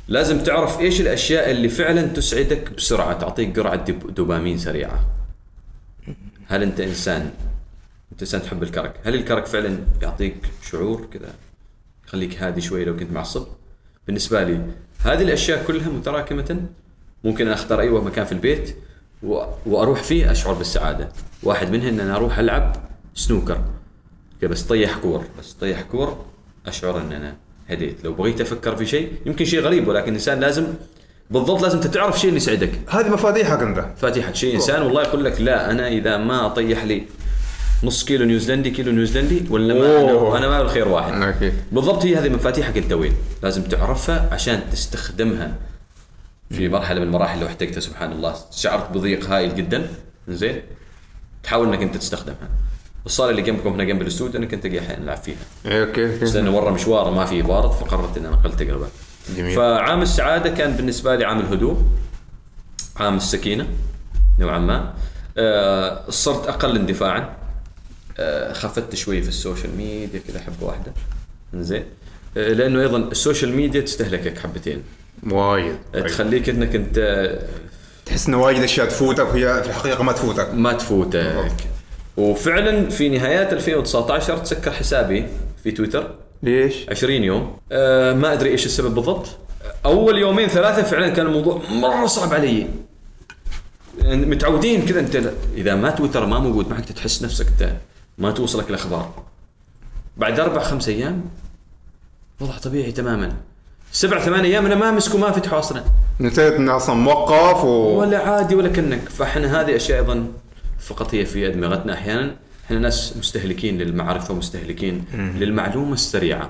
[0.08, 5.06] لازم تعرف إيش الأشياء اللي فعلا تسعدك بسرعة تعطيك جرعه دوبامين سريعة.
[6.48, 7.32] هل أنت إنسان
[8.12, 10.36] أنت إنسان تحب الكرك؟ هل الكرك فعلا يعطيك
[10.72, 11.34] شعور كذا
[12.08, 13.48] يخليك هادي شوي لو كنت معصب؟
[14.08, 14.62] بالنسبة لي
[15.00, 16.66] هذه الأشياء كلها متراكمة.
[17.24, 18.76] ممكن أختار أيوه مكان في البيت.
[19.66, 21.10] وأروح فيه أشعر بالسعادة.
[21.44, 22.76] واحد منها ان أنا أروح ألعب
[23.16, 23.62] سنوكر.
[24.44, 26.18] بس طيح كور بس طيح كور
[26.68, 27.36] أشعر أن أنا
[27.70, 28.04] هديت.
[28.04, 30.66] لو بغيت أفكر في شيء يمكن شيء غريب ولكن الانسان لازم
[31.30, 32.72] بالضبط لازم انت تعرف شيء اللي يسعدك.
[32.90, 33.86] هذه مفاتيحك أنت.
[33.98, 37.04] فاتحة شيء إنسان والله يقول لك لا أنا إذا ما طيح لي
[37.84, 40.38] نص كيلو نيوزيلندي كيلو نيوزيلندي ولا ما أوه.
[40.38, 41.22] أنا, ما بالخير واحد.
[41.22, 41.52] okay.
[41.72, 43.14] بالضبط هي هذه مفاتيحك أنت وين؟
[43.44, 45.56] لازم تعرفها عشان تستخدمها.
[46.50, 49.88] في مرحلة من المراحل لو احتجتها سبحان الله شعرت بضيق هائل جدا.
[50.28, 50.62] زين
[51.44, 52.50] تحاول إنك أنت تستخدمها.
[53.06, 55.38] الصالة اللي جنبكم هنا جنب الاستوديو أنا كنت أحيانا العب فيها.
[55.66, 58.88] إيه، okay بس لأنه مره مشوار ما في بارد فقررت إني انقل تجربة.
[59.38, 59.56] جميل.
[59.56, 61.82] فعام السعادة كان بالنسبة لي عام الهدوء.
[62.98, 63.68] عام السكينة
[64.40, 64.94] نوعا ما.
[65.38, 67.36] آه، صرت أقل اندفاعا.
[68.18, 70.94] آه، خفت شوي في ال social media كذا حبه واحدة.
[71.54, 71.84] زين
[72.38, 74.84] آه، لأنه أيضا ال social media تستهلكك حبتين.
[75.24, 75.78] وايد.
[75.94, 77.30] تخليك إنك أنت
[78.06, 80.54] تحس إنه وايد أشياء تفوتك وهي في الحقيقة ما تفوتك.
[80.54, 81.56] ما تفوتك.
[82.18, 85.28] وفعلا في نهايات 2019 تسكر حسابي
[85.64, 86.16] في تويتر.
[86.44, 87.58] ليش؟ 20 يوم.
[87.72, 89.28] أه ما أدري إيش السبب بالضبط.
[89.86, 92.68] أول يومين ثلاثة فعلا كان الموضوع مرة صعب علي.
[94.02, 97.74] يعني متعودين كذا أنت إذا ما تويتر ما موجود معك تحس نفسك أنت
[98.18, 99.24] ما توصلك الأخبار.
[100.18, 101.24] بعد أربع خمس أيام
[102.40, 103.34] وضع طبيعي تماما.
[103.96, 105.84] سبع ثمان أيام أنا ما مسكوا ما فتحوا أصلا.
[106.20, 107.68] نسيت إنه أصلا موقف و
[108.00, 110.28] ولا عادي ولا كانك فإحنا هذه أشياء أيضا
[110.80, 112.36] فقط هي في ادمغتنا أحيانا.
[112.66, 116.50] إحنا ناس مستهلكين للمعرفة ومستهلكين للمعلومة السريعة.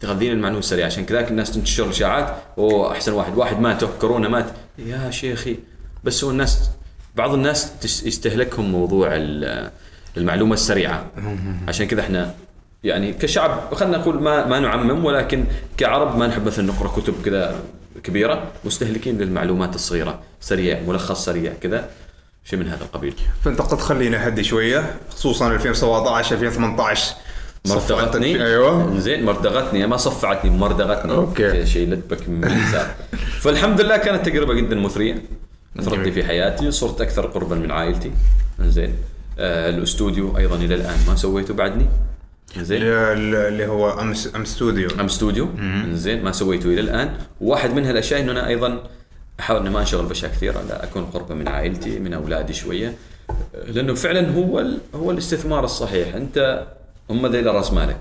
[0.00, 0.86] تغذين المعلومة السريعة.
[0.86, 3.36] عشان كذاك الناس تنتشر اشاعات أوه أحسن واحد.
[3.36, 4.46] واحد مات كورونا مات.
[4.78, 5.56] يا شيخي.
[6.04, 6.70] بس هو الناس
[7.16, 7.72] بعض الناس
[8.06, 9.70] يستهلكهم موضوع ال-
[10.16, 11.06] المعلومة السريعة.
[11.68, 12.34] عشان كذا إحنا
[12.86, 15.44] يعني كشعب خلينا نقول ما ما نعمم ولكن
[15.76, 17.54] كعرب ما نحب مثلا نقرأ كتب كذا
[18.04, 21.88] كبيرة مستهلكين للمعلومات الصغيرة سريع ملخص سريع كذا
[22.44, 23.14] شيء من هذا القبيل.
[23.44, 27.14] فأنت قد خليني اهدي شوية خصوصا 2017 2018
[27.66, 28.98] مرتغتني صفعت- أيوه.
[28.98, 31.26] زين مرتغتني ما صفعتني مردغتني.
[31.36, 32.86] كذا شيء لتبك من اليسار
[33.40, 35.22] فالحمد لله كانت تجربة جدا مثرية.
[35.76, 36.12] جميل.
[36.12, 38.10] في حياتي صرت أكثر قربا من عائلتي.
[38.60, 38.94] زين.
[39.38, 41.86] آه الأستوديو أيضا إلى الآن ما سويته بعدني.
[42.58, 42.82] زين.
[42.82, 44.88] اللي هو امس M Studio.
[45.00, 45.48] M Studio.
[45.92, 47.14] زين ما سويته إلى الآن.
[47.40, 48.82] وواحد من هالأشياء إنه أنا أيضا
[49.40, 52.94] أحاول إني ما أنشغل بأشياء كثيرة لا أكون قربا من عائلتي من أولادي شوية.
[53.66, 56.14] لأنه فعلا هو ال- هو الاستثمار الصحيح.
[56.14, 56.66] أنت
[57.10, 57.98] هم ذي رأس مالك.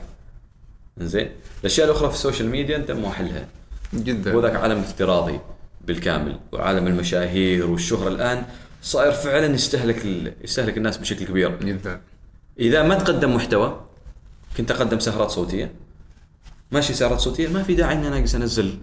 [0.98, 1.30] زين.
[1.62, 3.48] الأشياء الأخرى في ال social media أنت مو حلها
[3.94, 4.34] جدا.
[4.34, 5.40] هو ذاك عالم افتراضي
[5.88, 8.44] بالكامل وعالم المشاهير والشهرة الآن.
[8.82, 11.60] صاير فعلا يستهلك ال- يستهلك الناس بشكل كبير.
[11.64, 12.02] جدا.
[12.60, 13.85] إذا ما تقدم محتوى
[14.58, 15.72] كنت أقدم سهرات صوتية.
[16.72, 18.78] ماشي سهرات صوتية ما في داعي إني أنا أجلس أنزل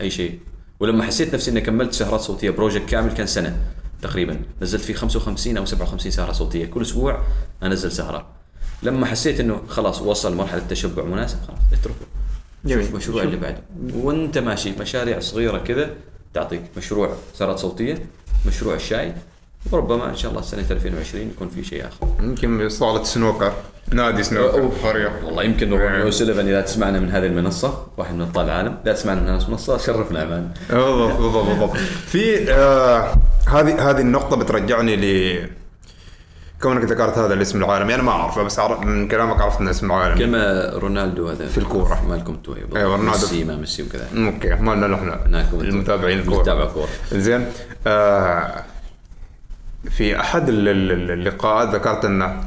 [0.00, 0.38] أي شيء.
[0.80, 3.56] ولما حسيت نفسي إني كملت سهرات صوتية project كامل كان سنة
[4.02, 4.40] تقريبا.
[4.62, 6.66] نزلت فيه 55 أو 57 سهرة صوتية.
[6.66, 7.22] كل أسبوع
[7.62, 8.26] أنزل سهرة.
[8.82, 12.06] لما حسيت إنه خلاص وصل مرحلة تشبع مناسب خلاص اتركه.
[12.64, 12.86] جميل.
[12.86, 13.62] المشروع اللي بعده.
[13.94, 15.90] وأنت ماشي مشاريع صغيرة كذا
[16.34, 18.06] تعطيك مشروع سهرات صوتية
[18.46, 19.14] مشروع الشاي
[19.72, 22.08] وربما إن شاء الله سنه 2020 يكون في شيء آخر.
[22.22, 23.52] يمكن صالة سنوكر.
[23.92, 24.70] نادي سنوكر.
[24.84, 27.86] قريبا والله يمكن روني أوسيلفن اذا تسمعنا من هذه المنصة.
[27.96, 28.76] واحد من أبطال العالم.
[28.84, 29.78] اذا تسمعنا من هذه المنصة.
[29.78, 31.76] شرفنا عمان بالضبط بالضبط بالضبط.
[32.06, 33.14] في آه
[33.48, 35.48] هذه هذه النقطة بترجعني ل
[36.62, 37.94] كونك ذكرت هذا الاسم العالمي.
[37.94, 40.18] أنا ما أعرفه بس عرف من كلامك عرفت إنه اسم عالمي.
[40.18, 41.46] كما رونالدو هذا.
[41.46, 42.04] في الكورة.
[42.08, 43.10] مالكم توي أيوة، رونالدو.
[43.10, 44.08] ميسي ما ميسي وكذا.
[44.16, 45.44] okay ما لنا نحن.
[45.54, 46.40] المتابعين الكورة.
[46.40, 46.88] متابع كورة.
[47.12, 47.46] زين
[47.86, 48.64] آه
[49.90, 52.44] في أحد ال- ال- ال- اللقاءات ذكرت انه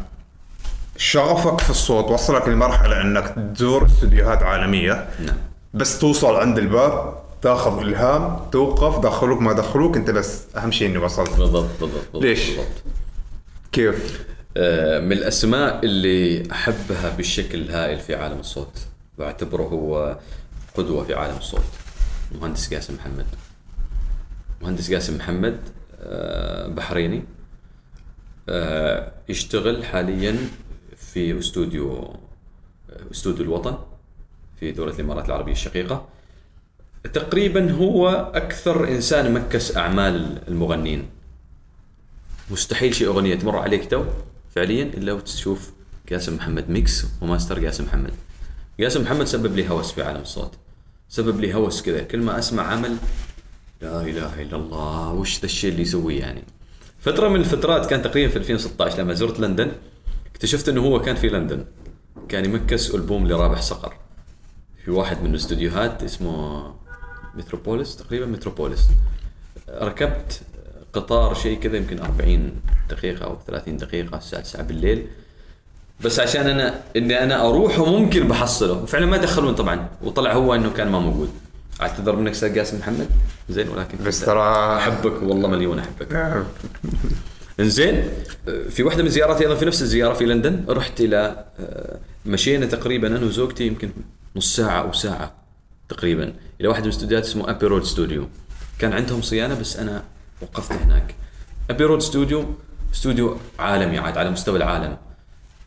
[0.98, 5.36] شغفك في الصوت وصلك لمرحلة أنك تزور استديوهات عالمية نعم
[5.74, 10.98] بس توصل عند الباب تاخذ إلهام توقف دخلوك ما دخلوك أنت بس أهم شيء إني
[10.98, 12.68] وصلت بالضبط بالضبط, ليش؟ بالضبط.
[13.72, 14.26] كيف؟
[14.58, 18.80] آه، من الأسماء اللي أحبها بالشكل هائل في عالم الصوت
[19.18, 20.18] وأعتبره هو
[20.76, 21.64] قدوة في عالم الصوت
[22.36, 23.26] المهندس قاسم محمد
[24.62, 25.58] مهندس قاسم محمد
[26.68, 27.24] بحريني.
[28.50, 30.38] آه، يشتغل حاليا
[30.98, 32.16] في استوديو
[33.12, 33.78] استوديو الوطن
[34.60, 36.08] في دولة الإمارات العربية الشقيقة.
[37.14, 41.10] تقريبا هو أكثر إنسان مكس أعمال المغنين
[42.52, 44.06] مستحيل شيء أغنية تمر عليك تو
[44.56, 45.72] فعليا إلا وتشوف
[46.12, 48.14] قاسم محمد mix و master قاسم محمد.
[48.80, 50.54] قاسم محمد سبب لي هوس في عالم الصوت
[51.10, 52.04] سبب لي هوس كذا.
[52.04, 52.98] كل ما أسمع عمل
[53.82, 55.14] لا إله إلا الله.
[55.14, 56.44] وش ذا الشيء اللي يسويه يعني؟
[57.00, 59.72] فترة من الفترات كان تقريبا في 2016 لما زرت لندن
[60.32, 61.66] اكتشفت إنه هو كان في لندن.
[62.30, 63.94] كان يمكس ألبوم لرابح صقر.
[64.86, 66.64] في واحد من الاستوديوهات اسمه
[67.36, 68.88] متروبوليس تقريبا متروبوليس
[69.70, 70.42] ركبت
[70.94, 75.08] قطار شيء كذا يمكن 40 دقيقة أو 30 دقيقة الساعة 9 بالليل.
[76.04, 78.74] بس عشان أنا إني أنا أروح وممكن بحصله.
[78.74, 79.90] وفعلا ما دخلون طبعا.
[80.02, 81.30] وطلع هو إنه كان ما موجود.
[81.82, 83.08] أعتذر منك أستاذ قاسم محمد.
[83.50, 86.44] زين ولكن بس ترى أحبك والله مليون أحبك.
[87.60, 88.10] إنزين
[88.70, 90.66] في واحدة من زياراتي أيضا في نفس الزيارة في لندن.
[90.70, 93.90] رحت إلى آه، مشينا تقريبا أنا وزوجتي يمكن
[94.36, 95.34] نص ساعة أو ساعة
[95.90, 98.28] تقريبا إلى واحد من الاستوديوهات اسمه Abbey Road Studio
[98.80, 100.04] كان عندهم صيانة بس أنا
[100.42, 101.16] وقفت هناك.
[101.70, 102.46] Abbey Road Studio
[102.94, 104.98] استوديو عالمي عاد على مستوى العالم.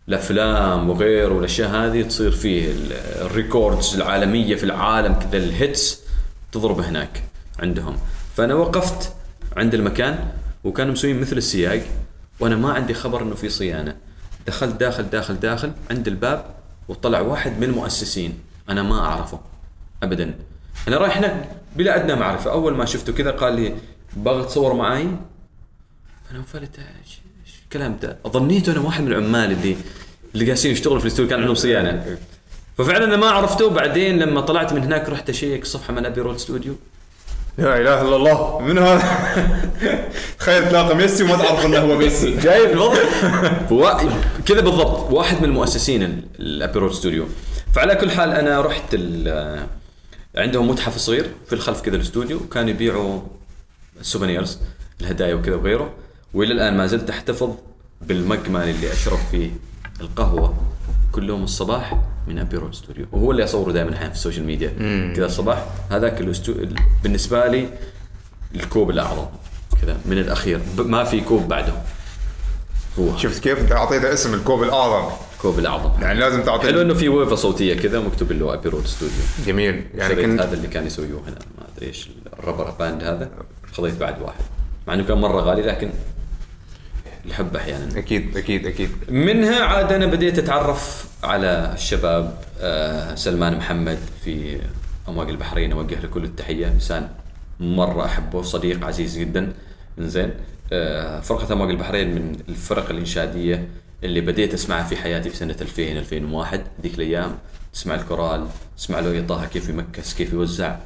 [0.08, 2.92] الافلام وغيره والاشياء هذه تصير فيه ال-
[3.26, 6.03] ال records العالمية في العالم كذا ال hits.
[6.54, 7.22] تضرب هناك
[7.58, 7.96] عندهم.
[8.36, 9.12] فأنا وقفت
[9.56, 10.28] عند المكان
[10.64, 11.82] وكانوا مسويين مثل السياق
[12.40, 13.96] وأنا ما عندي خبر إنه في صيانة.
[14.46, 16.54] دخلت داخل داخل داخل عند الباب
[16.88, 18.38] وطلع واحد من المؤسسين.
[18.68, 19.40] أنا ما أعرفه
[20.02, 20.34] ابدا.
[20.88, 22.52] أنا رايح هناك بلا أدنى معرفة.
[22.52, 23.74] أول ما شفته كذا قال لي
[24.16, 25.08] باغي تصور معي
[26.30, 27.20] أنا قلت إيش
[27.64, 29.76] الكلام ده؟ ظنيته أنا واحد من العمال اللي
[30.34, 32.18] اللي جالسين يشتغلوا في الاستوديو كان عندهم صيانة.
[32.78, 36.36] ففعلا أنا ما عرفته بعدين لما طلعت من هناك رحت أشيك صفحة من Abbey Road
[36.36, 36.74] Studio.
[37.58, 38.58] لا إله إلا الله.
[38.60, 39.02] من هذا؟
[40.38, 42.36] تخيل تلاقي ميسي وما تعرف إنه هو ميسي.
[42.44, 42.70] جايب.
[42.76, 42.98] الوضع
[43.70, 44.10] وا-
[44.46, 47.26] كذا بالضبط واحد من المؤسسين ال- ال Abbey Road Studio.
[47.74, 49.66] فعلى كل حال أنا رحت ال-
[50.36, 53.20] عندهم متحف صغير في الخلف كذا الاستوديو كانوا يبيعوا
[54.02, 54.58] souvenirs
[55.00, 55.90] الهدايا وكذا وغيره.
[56.34, 57.50] والى الان ما زلت أحتفظ
[58.02, 59.50] بال mug مالي اللي أشرب فيه
[60.00, 60.54] القهوة
[61.12, 61.98] كل يوم الصباح.
[62.28, 64.68] من Abbey Road Studio وهو اللي أصوره دائما أحيانا في ال social media
[65.16, 66.54] كذا الصباح هذاك الاستو...
[67.02, 67.68] بالنسبة لي
[68.54, 69.26] الكوب الأعظم.
[69.82, 70.60] كذا من الأخير.
[70.78, 71.72] ب- ما في كوب بعده
[72.98, 73.16] هو.
[73.16, 75.10] شفت كيف؟ أنت أعطيته اسم الكوب الأعظم.
[75.42, 76.02] كوب الأعظم.
[76.02, 79.16] يعني لازم تعطي حلو إنه في ويفة صوتية كذا مكتوب له Abbey Road Studio
[79.46, 79.84] جميل.
[79.94, 81.38] يعني كنت هذا اللي كان يسويه هنا.
[81.58, 83.30] ما أدري إيش ال rubber band هذا.
[83.72, 84.40] خذيت بعد واحد.
[84.88, 85.90] مع إنه كان مرة غالي لكن
[87.26, 87.98] الحب أحيانا.
[87.98, 88.90] أكيد أكيد أكيد.
[89.08, 94.60] منها عاد أنا بديت أتعرف على الشباب آه، سلمان محمد في
[95.08, 96.66] أمواج البحرين أوجه له كل التحية.
[96.68, 97.08] إنسان
[97.60, 99.52] مرة أحبه صديق عزيز جدا.
[99.98, 100.30] زين
[101.22, 103.68] فرقة أمواج البحرين من الفرق الإنشادية
[104.04, 107.38] اللي بديت أسمعها في حياتي في سنة 2000 2001 ذيك الأيام
[107.72, 108.46] تسمع الكورال
[108.76, 110.76] تسمع له طه كيف يمكس كيف يوزع.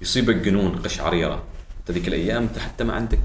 [0.00, 1.42] يصيبك جنون قشعريرة.
[1.80, 3.18] أنت ذيك الأيام انت حتى ما عندك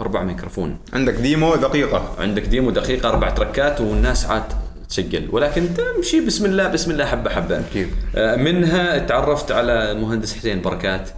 [0.00, 0.78] أربع ميكروفون.
[0.92, 2.14] عندك demo دقيقة.
[2.18, 5.28] عندك demo دقيقة أربع تركات والناس عاد تسجل.
[5.32, 7.60] ولكن تمشي بسم الله بسم الله حبة حبة.
[7.60, 7.88] أكيد.
[8.16, 11.10] آه، منها تعرفت على المهندس حسين بركات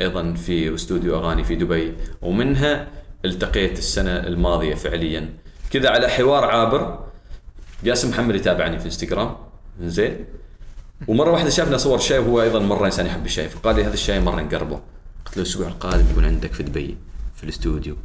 [0.00, 1.92] أيضا في استوديو أغاني في دبي.
[2.22, 2.88] ومنها
[3.24, 5.28] التقيت السنة الماضية فعليا.
[5.70, 6.98] كذا على حوار عابر.
[7.84, 9.36] جاسم محمد يتابعني في انستغرام.
[9.80, 10.24] زين.
[11.08, 14.20] ومرة واحدة شافنا صور شاي وهو أيضا مرة إنسان يحب الشاي فقال لي هذا الشاي
[14.20, 14.80] مرة نقربه.
[15.26, 16.96] قلت له الأسبوع القادم يكون عندك في دبي
[17.36, 17.96] في الاستوديو.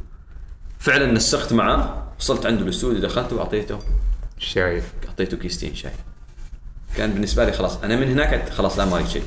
[0.78, 2.12] فعلا نسقت معاه.
[2.20, 3.78] وصلت عنده الاستوديو دخلت وأعطيته.
[4.44, 4.82] شاي.
[5.08, 5.92] أعطيته كيستين شاي.
[6.96, 9.22] كان بالنسبة لي خلاص أنا من هناك خلاص لا مالي شيء.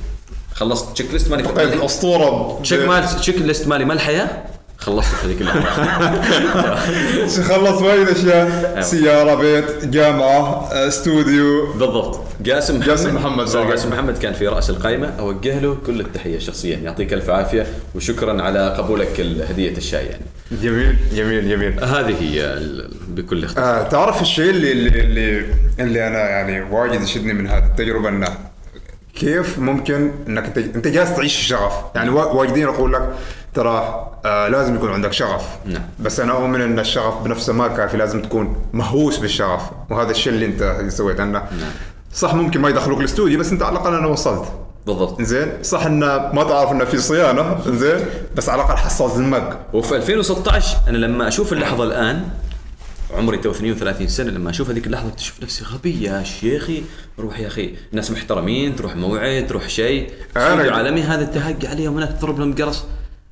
[0.54, 2.62] خلصت تشيك ليست مالي الأسطورة.
[2.62, 4.46] check مال checklist مالي مال الحياة؟
[4.78, 5.86] خلصت في هذيك اللحظه
[7.50, 8.82] خلص وايد أشياء.
[8.82, 11.74] سيارة بيت جامعة آه، استوديو.
[11.74, 12.20] بالضبط.
[12.42, 13.46] جاسم محمد جاسم محمد.
[13.70, 16.78] جاسم محمد كان في رأس القائمه أوجه له كل التحية شخصيا.
[16.78, 19.20] يعطيك ألف عافية وشكرا على قبولك
[19.50, 20.26] هديه الشاي يعني.
[20.52, 21.84] جميل جميل جميل.
[21.84, 22.60] هذه هي
[23.08, 23.64] بكل اختصار.
[23.64, 25.46] آه تعرف الشيء اللي اللي اللي,
[25.80, 28.28] اللي أنا يعني واجد يشدني من هذه التجربة إنه
[29.16, 33.10] كيف ممكن إنك انت أنت جالس تعيش شغف يعني وا- واجدين أقول لك
[33.58, 35.44] ترى آه لازم يكون عندك شغف.
[35.66, 35.82] نعم.
[36.00, 39.62] بس أنا أؤمن إن الشغف بنفسه ما كافي لازم تكون مهووس بالشغف.
[39.90, 41.24] وهذا الشيء اللي أنت سويته.
[41.24, 41.44] انه
[42.14, 44.46] صح ممكن ما يدخلوك الاستوديو بس أنت على الأقل أنا وصلت.
[44.86, 45.22] بالضبط.
[45.22, 48.00] زين صح انه ما تعرف إنه في صيانة زين
[48.36, 52.24] بس على الأقل حصلت ال mug وفي 2016 أنا لما أشوف اللحظة الآن
[53.18, 56.84] عمري تو 32 سنة لما أشوف هذيك اللحظة اكتشف نفسي غبي يا شيخي
[57.20, 60.12] روح يا أخي ناس محترمين تروح موعد تروح شيء.
[60.36, 62.84] عالمي هذا تهق عليه وهناك تضرب لهم قرص.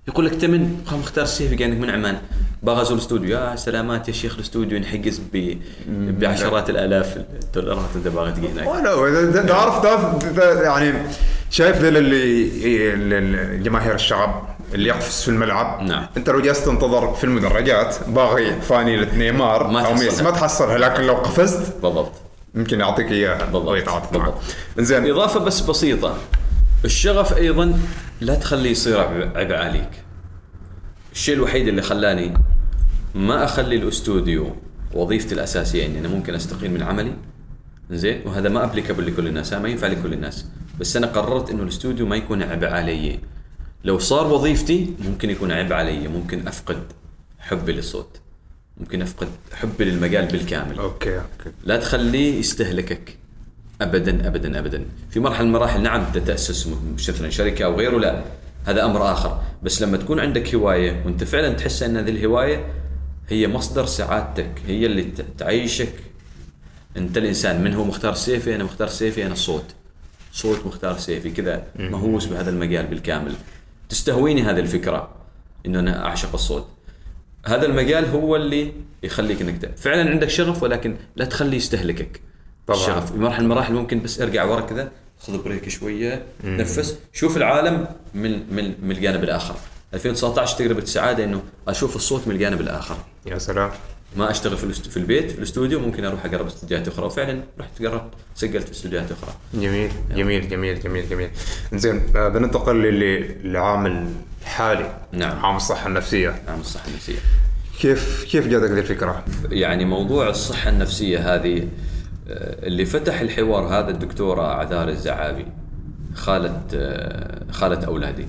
[0.08, 2.18] يقول لك تمن خل مختار السيفي قاعد من عمان.
[2.64, 5.58] باغى ازور الاستوديو يا سلامات يا شيخ الاستوديو ينحجز ب-
[6.20, 9.46] بعشرات الآلاف الدولارات انت باغي تجي هناك.
[9.48, 10.94] تعرف تعرف يعني
[11.52, 12.94] شايف اللي اللي-
[13.56, 15.82] الجماهير الشعب اللي يقفز في الملعب.
[15.82, 16.06] نعم.
[16.18, 20.04] أنت لو جالس تنتظر في المدرجات باغي فانيلة نيمار ما أو تحصلها.
[20.10, 20.78] ميسي ما تحصلها.
[20.78, 22.12] لكن لو قفزت بالضبط.
[22.56, 23.68] يمكن يعطيك إياها بالضبط.
[23.68, 24.34] ويتعاطف بالضبط.
[24.80, 26.18] زين إضافة بس بسيطة.
[26.86, 27.80] الشغف أيضا
[28.22, 29.00] لا تخليه يصير
[29.36, 29.90] عبء عليك.
[31.14, 32.34] الشيء الوحيد اللي خلاني
[33.16, 34.56] ما أخلي الأستوديو
[34.94, 37.14] وظيفتي الأساسية إني أنا ممكن أستقيل من عملي.
[37.92, 40.46] زين وهذا ما applicable لكل الناس ما ينفع لكل الناس.
[40.80, 43.20] بس أنا قررت إنه الأستوديو ما يكون عبء علي.
[43.84, 46.84] لو صار وظيفتي ممكن يكون عبء علي ممكن أفقد
[47.40, 48.20] حبي للصوت.
[48.78, 50.80] ممكن أفقد حبي للمجال بالكامل.
[50.80, 51.52] okay okay.
[51.64, 53.18] لا تخليه يستهلكك.
[53.82, 54.86] ابدا ابدا ابدا.
[55.10, 56.70] في مرحلة من المراحل نعم تتأسس
[57.10, 58.24] مثلا شركة أو غيره لا.
[58.66, 59.42] هذا أمر آخر.
[59.64, 62.66] بس لما تكون عندك هواية وأنت فعلا تحس أن هذه الهواية
[63.30, 65.94] هي مصدر سعادتك هي اللي تعيشك.
[66.98, 69.66] أنت الإنسان من هو مختار سيفي؟ أنا مختار سيفي أنا الصوت
[70.34, 73.34] صوت مختار سيفي كذا مهووس بهذا المجال بالكامل.
[73.90, 75.10] تستهويني هذه الفكرة
[75.66, 76.68] إنه أنا أعشق الصوت.
[77.46, 78.72] هذا المجال هو اللي
[79.04, 82.22] يخليك إنك فعلا عندك شغف ولكن لا تخليه يستهلكك.
[82.68, 82.80] طبعاً.
[82.80, 86.98] الشغف في مرحله من المراحل ممكن بس ارجع ورا كذا خذ break شوية نفس.
[87.14, 89.56] شوف العالم من من من الجانب الآخر.
[89.94, 92.98] 2019 تجربه السعاده إنه أشوف الصوت من الجانب الآخر.
[93.26, 93.72] يا سلام.
[94.18, 94.74] ما أشتغل في.
[94.90, 97.06] في البيت في الأستوديو ممكن أروح اقرب استديوهات أخرى.
[97.06, 99.34] وفعلا رحت قربت سجلت في استديوهات أخرى.
[99.54, 101.30] جميل جميل جميل جميل جميل.
[101.74, 104.10] زين آه، بننتقل لل- للعام
[104.42, 104.98] الحالي.
[105.12, 105.46] نعم.
[105.46, 106.42] عام الصحة النفسية.
[106.48, 107.20] نعم الصحة النفسية.
[107.80, 111.68] كيف كيف جاتك ذي الفكرة؟ يعني موضوع الصحة النفسية هذه
[112.28, 115.46] اللي فتح الحوار هذا الدكتورة عذار الزعابي
[116.16, 118.26] خالة آه، خالة أولادي.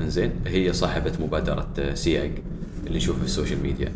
[0.00, 2.30] إنزين هي صاحبة مبادرة آه، سياج
[2.86, 3.92] اللي نشوفها في ال social media.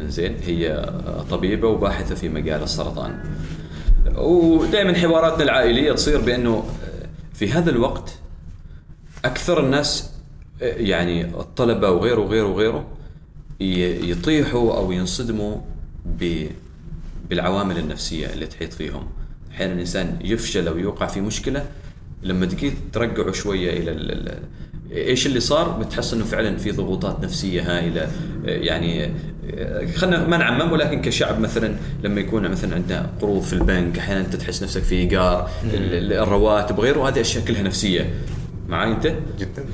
[0.00, 3.18] إنزين هي آه، طبيبة وباحثة في مجال السرطان.
[4.16, 6.64] ودائما حواراتنا العائلية تصير بأنه
[7.34, 8.18] في هذا الوقت
[9.24, 10.10] أكثر الناس
[10.60, 12.86] يعني الطلبة وغيره وغيره وغيره
[14.10, 15.56] يطيحوا أو ينصدموا
[16.06, 16.46] ب
[17.30, 19.06] بالعوامل النفسية اللي تحيط فيهم.
[19.54, 21.64] أحيانا الإنسان يفشل أو يوقع في مشكلة
[22.22, 24.38] لما تجي ترجعه شوية إلى ال- ال-
[24.92, 28.08] إيش اللي صار؟ بتحس إنه فعلا في ضغوطات نفسية هائلة.
[28.44, 29.10] يعني
[29.96, 31.74] خلينا ما نعمم ولكن كشعب مثلا
[32.04, 36.78] لما يكون مثلا عندنا قروض في البنك أحيانا أنت تحس نفسك في إيجار ال- الرواتب
[36.78, 38.14] وغيره هذه أشياء كلها نفسية.
[38.68, 39.06] معي أنت؟
[39.38, 39.64] جدا.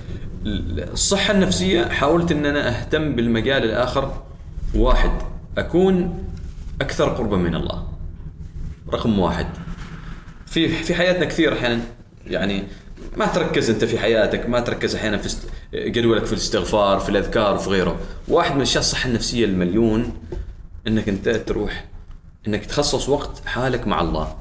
[0.92, 4.22] الصحة النفسية حاولت إن أنا أهتم بالمجال الآخر.
[4.74, 5.10] واحد
[5.58, 6.24] أكون
[6.80, 7.88] أكثر قربا من الله.
[8.92, 9.46] رقم واحد.
[10.46, 11.82] في في حياتنا كثير أحيانا
[12.26, 12.64] يعني
[13.16, 15.36] ما تركز أنت في حياتك ما تركز أحيانا في
[15.74, 17.98] جدولك في الاستغفار في الأذكار وفي غيره.
[18.28, 20.12] واحد من اشياء الصحة النفسية المليون
[20.86, 21.84] إنك أنت تروح
[22.46, 24.36] إنك تخصص وقت حالك مع الله.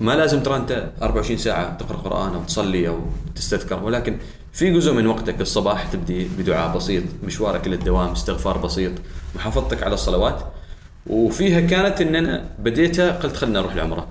[0.00, 3.00] ما لازم ترى أنت 24 ساعة تقرأ قرآن أو تصلي أو
[3.34, 4.18] تستذكر ولكن
[4.54, 8.92] في جزء من وقتك الصباح تبدي بدعاء بسيط مشوارك للدوام استغفار بسيط
[9.34, 10.44] محافظتك على الصلوات.
[11.06, 14.06] وفيها كانت إن أنا بديتها قلت خلنا نروح العمرة.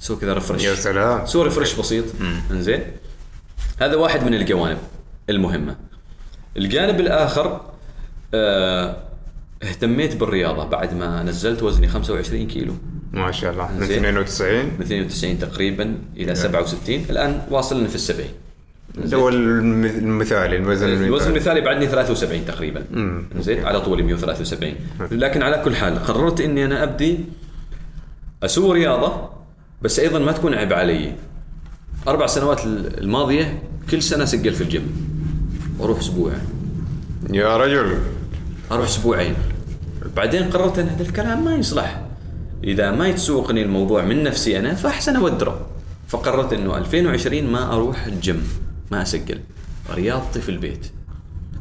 [0.00, 1.26] سوي كذا refresh يا سلام.
[1.26, 2.04] سوي refresh بسيط.
[2.50, 2.80] إنزين.
[3.80, 4.78] هذا واحد من الجوانب
[5.30, 5.76] المهمة.
[6.56, 7.60] الجانب الآخر
[8.34, 8.96] آه
[9.62, 12.74] اهتميت بالرياضة بعد ما نزلت وزني 25 كيلو.
[13.12, 13.72] ما شاء الله.
[13.72, 14.04] من زين.
[14.04, 18.30] 92 من 92 تقريبا إلى 67 الآن واصلنا في السبعين.
[18.98, 21.28] اللي هو الم- المثالي الوزن الوزن المثالي.
[21.30, 22.84] المثالي بعدني 73 تقريبا.
[23.40, 24.74] زين على طولي 173
[25.10, 27.18] لكن على كل حال قررت إني أنا أبدي
[28.42, 29.28] أسوي رياضة
[29.82, 31.12] بس أيضا ما تكون عيب علي.
[32.08, 32.60] أربع سنوات
[32.98, 34.86] الماضية كل سنة اسجل في الجيم.
[35.78, 36.32] وأروح أسبوع.
[37.32, 37.98] يا رجل.
[38.72, 39.34] أروح أسبوعين.
[40.16, 42.00] بعدين قررت إن هذا الكلام ما يصلح.
[42.64, 45.66] إذا ما يتسوقني الموضوع من نفسي أنا فأحسن اودره
[46.08, 48.42] فقررت إنه 2020 ما أروح الجيم.
[48.90, 49.40] ما أسجل.
[49.90, 50.86] رياضتي في البيت.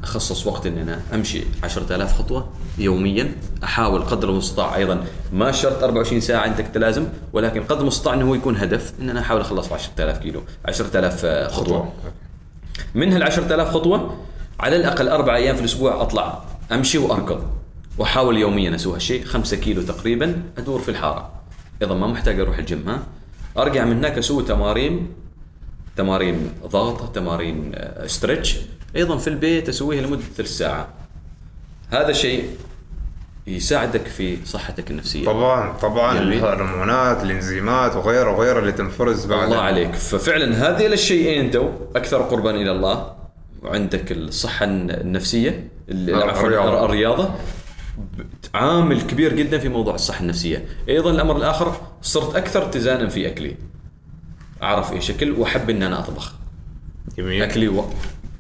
[0.03, 3.35] أخصص وقت ان أنا أمشي 10000 خطوة يوميا.
[3.63, 5.05] أحاول قدر المستطاع أيضا.
[5.33, 9.19] ما شرط 24 ساعة عندك تلازم ولكن قدر المستطاع إنه هو يكون هدف ان أنا
[9.19, 11.93] أحاول أخلص 10000 كيلو 10000 خطوة.
[12.95, 14.17] من هال 10000 خطوة
[14.59, 17.43] على الأقل أربع أيام في الأسبوع أطلع أمشي وأركض.
[17.97, 19.25] وأحاول يوميا أسوي هالشيء.
[19.25, 21.31] 5 كيلو تقريبا أدور في الحارة.
[21.81, 23.03] أيضا ما محتاج أروح الجيم ها؟
[23.57, 25.07] أرجع من هناك أسوي تمارين
[25.95, 28.57] تمارين ضغط تمارين آه، stretch
[28.95, 30.87] أيضا في البيت أسويها لمدة ثلث ساعة.
[31.91, 32.49] هذا شيء
[33.47, 35.25] يساعدك في صحتك النفسية.
[35.25, 36.19] طبعا طبعا.
[36.19, 36.33] جميل.
[36.37, 39.43] الهرمونات الإنزيمات وغيره وغيره اللي تنفرز بعد.
[39.43, 39.93] الله عليك.
[39.93, 43.13] ففعلا هذه الشيئين تو أكثر قربا إلى الله
[43.63, 46.85] وعندك الصحة النفسية ال- آه، عفوا الرياضة.
[46.85, 47.29] الرياضة.
[48.53, 50.65] عامل كبير جدا في موضوع الصحة النفسية.
[50.89, 53.55] أيضا الأمر الآخر صرت أكثر اتزانا في أكلي.
[54.63, 56.33] أعرف إيش أكل وأحب ان أنا أطبخ.
[57.17, 57.43] جميل.
[57.43, 57.85] أكلي و...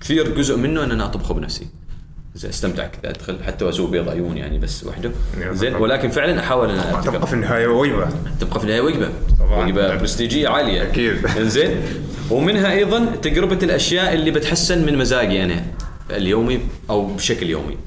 [0.01, 1.67] كثير جزء منه إن أنا أطبخه بنفسي.
[2.35, 5.11] زين أستمتع كذا أدخل حتى أسوي بيض عيون يعني بس وحده.
[5.51, 5.75] زين.
[5.75, 7.27] ولكن فعلا أحاول إن تبقى أتقبل.
[7.27, 8.09] في النهاية وجبة.
[8.39, 9.09] تبقى في النهاية وجبة.
[9.39, 9.65] طبعاً.
[9.65, 10.83] وجبة برستيجية عالية.
[10.83, 11.27] أكيد.
[11.55, 11.81] زين.
[12.31, 15.65] ومنها أيضا تجربة الأشياء اللي بتحسن من مزاجي أنا
[16.11, 16.59] اليومي
[16.89, 17.77] أو بشكل يومي.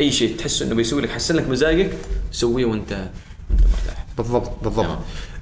[0.00, 1.90] أي شيء تحس إنه بيسوي لك حسن لك مزاجك
[2.32, 4.06] سويه وأنت وأنت مرتاح.
[4.18, 4.98] بالضبط بالضبط.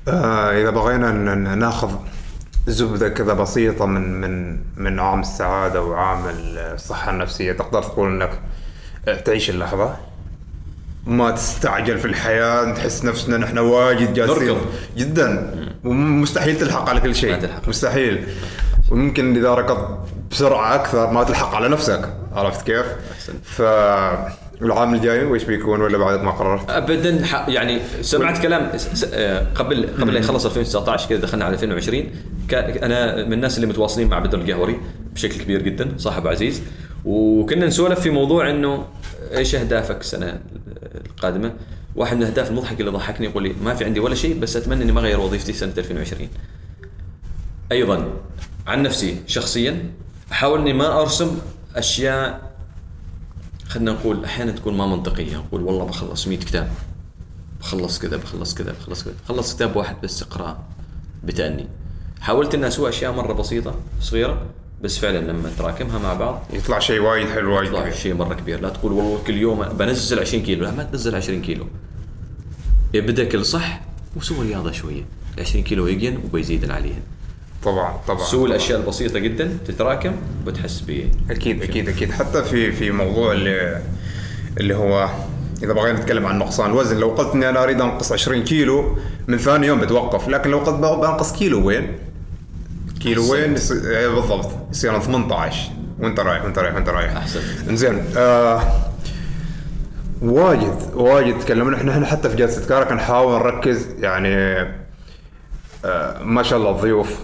[0.09, 1.13] آه إذا بغينا
[1.55, 1.91] نأخذ
[2.69, 7.53] زبدة كذا بسيطة من من من عام السعادة وعام الصحة النفسية.
[7.53, 8.41] تقدر تقول إنك
[9.25, 9.97] تعيش اللحظة
[11.07, 14.49] ما تستعجل في الحياة تحس نفسنا نحن واجد جالسين.
[14.49, 14.61] نركض.
[14.97, 15.55] جدا.
[15.85, 17.49] ومستحيل تلحق على كل شيء.
[17.69, 18.27] مستحيل.
[18.91, 19.99] وممكن إذا ركضت
[20.31, 23.45] بسرعة أكثر ما تلحق على نفسك عرفت كيف؟ أحسنت.
[23.45, 23.63] ف
[24.63, 28.71] العام الجاي وش بيكون ولا بعد ما قررت؟ ابدا يعني سمعت كلام
[29.15, 32.11] آه، قبل قبل لا يخلص 2019 كذا دخلنا على 2020
[32.49, 34.81] كا- أنا من الناس اللي متواصلين مع بدر القهوري
[35.15, 36.63] بشكل كبير جدا صاحب عزيز
[37.05, 38.85] وكنا نسولف في موضوع إنه
[39.37, 40.41] إيش أهدافك السنة
[41.07, 41.53] القادمة؟
[41.97, 44.83] واحد من الأهداف المضحك اللي ضحكني يقول لي ما في عندي ولا شيء بس أتمنى
[44.85, 46.29] إني ما أغير وظيفتي سنة 2020
[47.73, 48.09] أيضا
[48.67, 49.85] عن نفسي شخصيا
[50.33, 51.39] احاول اني ما أرسم
[51.77, 52.49] أشياء
[53.69, 55.37] خلينا نقول أحيانا تكون ما منطقية.
[55.37, 56.71] نقول والله بخلص 100 كتاب.
[57.61, 59.15] بخلص كذا بخلص كذا بخلص كذا.
[59.29, 60.59] خلص كتاب واحد بس اقراه
[61.25, 61.67] بتأني.
[62.21, 64.47] حاولت إني أسوي أشياء مرة بسيطة صغيرة
[64.83, 67.91] بس فعلا لما تراكمها مع بعض يطلع شيء وايد حلو وايد يطلع.
[67.91, 68.61] شيء مرة كبير.
[68.61, 70.65] لا تقول والله كل يوم بنزل 20 كيلو.
[70.65, 71.67] لا ما تنزل 20 كيلو.
[72.95, 73.81] ابدا كل صح
[74.17, 75.05] وسوي رياضة شوية.
[75.39, 77.03] 20 كيلو يجين وبيزيد عليهن
[77.65, 80.13] طبعا طبعا سوي الأشياء البسيطة جدا تتراكم
[80.47, 82.13] وتحس ب أكيد أكيد أكيد.
[82.13, 83.83] حتى في في موضوع اللي
[84.61, 85.09] اللي هو
[85.63, 88.99] إذا بغينا نتكلم عن نقصان الوزن لو قلت إني أنا أريد أنقص 20 كيلو
[89.29, 90.29] من ثاني يوم بتوقف.
[90.29, 91.99] لكن لو قلت بنقص كيلو وين؟
[93.01, 93.55] كيلو وين؟
[93.87, 94.51] إيه بالضبط.
[94.71, 97.17] يصير 18 وأنت رايح وأنت رايح وأنت رايح.
[97.17, 97.45] أحسنت.
[97.71, 98.63] زين آه
[100.23, 101.77] واجد واجد تكلمنا.
[101.77, 104.35] إحنا إحنا حتى في جلسة كارك نحاول نركز يعني
[105.85, 107.19] آه ما شاء الله الضيوف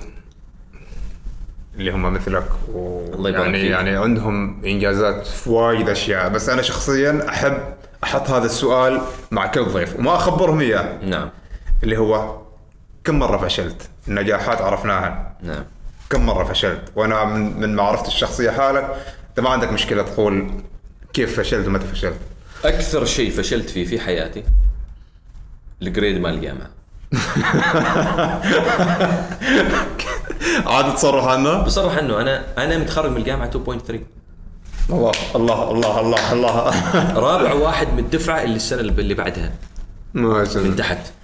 [1.79, 2.45] اللي هم مثلك
[2.75, 3.71] الله يبارك يعني فيك.
[3.71, 7.59] يعني عندهم إنجازات في وايد أشياء بس أنا شخصيا أحب
[8.05, 9.01] أحط هذا السؤال
[9.31, 11.31] مع كل ضيف وما أخبرهم إياه نعم
[11.83, 12.39] اللي هو
[13.05, 15.65] كم مرة فشلت؟ النجاحات عرفناها نعم
[16.11, 18.95] كم مرة فشلت؟ وأنا من, من معرفتي الشخصية حالك
[19.31, 20.51] أنت ما عندك مشكلة تقول
[21.13, 22.17] كيف فشلت ومتى فشلت.
[22.65, 24.45] أكثر شيء فشلت فيه في حياتي
[25.83, 26.71] ال grade مال الجامعة
[30.67, 33.95] عاد تصرح عنه؟ بصرح انه أنا أنا متخرج من الجامعة 2.3
[34.91, 36.73] الله الله الله الله الله.
[37.19, 39.53] رابع واحد من الدفعة اللي السنة اللي بعدها.
[40.15, 40.99] ما شاء من تحت.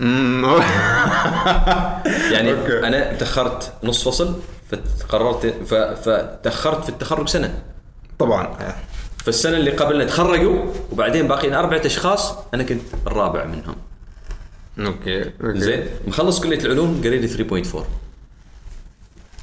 [2.35, 2.79] يعني okay.
[2.87, 4.37] أنا تأخرت نص فصل
[5.01, 5.47] فقررت
[6.05, 7.55] فتأخرت في التخرج سنة.
[8.19, 8.57] طبعا.
[9.25, 13.77] فالسنة اللي قبلنا تخرجوا وبعدين باقيين أربعة أشخاص أنا كنت الرابع منهم.
[14.79, 15.61] okay okay.
[15.61, 15.87] زين.
[16.07, 17.85] مخلص كلية العلوم grade 3.4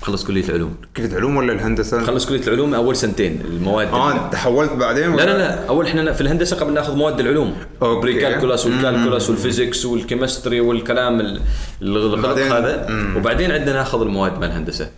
[0.02, 0.76] مخلص كلية العلوم.
[0.98, 3.88] كلية علوم ولا الهندسة؟ مخلص كلية العلوم أول سنتين المواد.
[3.88, 5.68] آه أنت تحولت بعدين لا لا لا.
[5.68, 7.56] أول إحنا في الهندسة قبل ناخذ مواد العلوم.
[7.82, 8.02] okay.
[8.02, 11.42] pre-calculus وال calculus وال physics وال chemistry والكلام ال-
[11.82, 12.86] الغلط بعدين- هذا.
[12.90, 13.18] مم.
[13.18, 14.90] وبعدين عندنا ناخذ المواد مال الهندسة.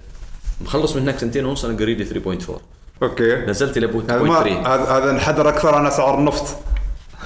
[0.62, 2.62] مخلص من هناك سنتين ونص أنا grade ي 3.4
[3.04, 3.36] okay.
[3.36, 6.58] نزلت إلى هذا ما 2.3 هذا هذا انحدر أكثر عن اسعار النفط.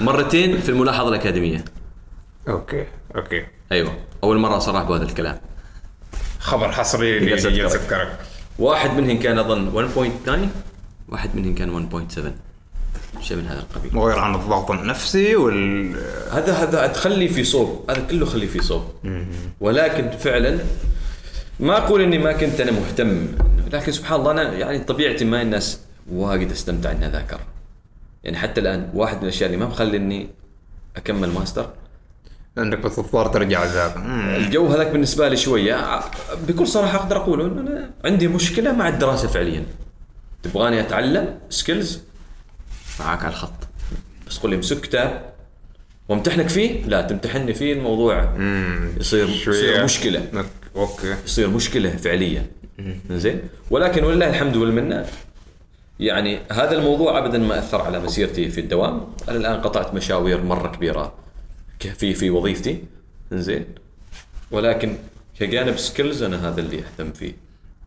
[0.00, 1.64] مرتين في الملاحظة الأكاديمية.
[2.48, 2.84] okay
[3.16, 3.44] okay.
[3.72, 3.94] أيوه.
[4.24, 5.38] أول مرة أصرح بهذا الكلام.
[6.44, 7.86] خبر حصري لجلسه كرك.
[7.90, 8.18] كرك
[8.58, 10.30] واحد منهم كان أظن 1.9
[11.08, 13.94] واحد منهم كان 1.7 شيء من هذا القبيل.
[13.94, 15.96] مغير عن الضغط النفسي وال
[16.32, 17.90] هذا هذا تخلي في صوب.
[17.90, 18.84] هذا كله خلي في صوب.
[19.60, 20.58] ولكن فعلا
[21.60, 23.26] ما أقول إني ما كنت أنا مهتم.
[23.72, 25.80] لكن سبحان الله أنا يعني طبيعتي ما الناس
[26.12, 27.40] واجد أستمتع إني أذاكر.
[28.24, 30.28] يعني حتى الآن واحد من الأشياء اللي ما مخليني
[30.96, 31.70] أكمل ماستر
[32.58, 33.96] انك بتضطر ترجع ذاك
[34.36, 36.00] الجو هذاك بالنسبة لي شوية.
[36.48, 39.64] بكل صراحة أقدر أقول إنه أنا عندي مشكلة مع الدراسة فعليا.
[40.42, 42.00] تبغاني أتعلم skills
[43.00, 43.68] معاك على الخط.
[44.28, 45.34] بس قول لي امسك كتاب.
[46.08, 48.34] وامتحنك فيه؟ لا تمتحني فيه الموضوع
[49.00, 50.44] يصير يصير مشكلة.
[50.76, 51.14] okay.
[51.24, 52.46] يصير مشكلة فعليا.
[53.10, 53.40] زين؟
[53.70, 55.06] ولكن ولله الحمد والمنة.
[56.00, 59.06] يعني هذا الموضوع ابدا ما أثر على مسيرتي في الدوام.
[59.28, 61.23] أنا الآن قطعت مشاوير مرة كبيرة.
[61.80, 62.84] في في وظيفتي.
[63.32, 63.66] زين
[64.50, 64.96] ولكن
[65.40, 67.32] كجانب skills أنا هذا اللي أهتم فيه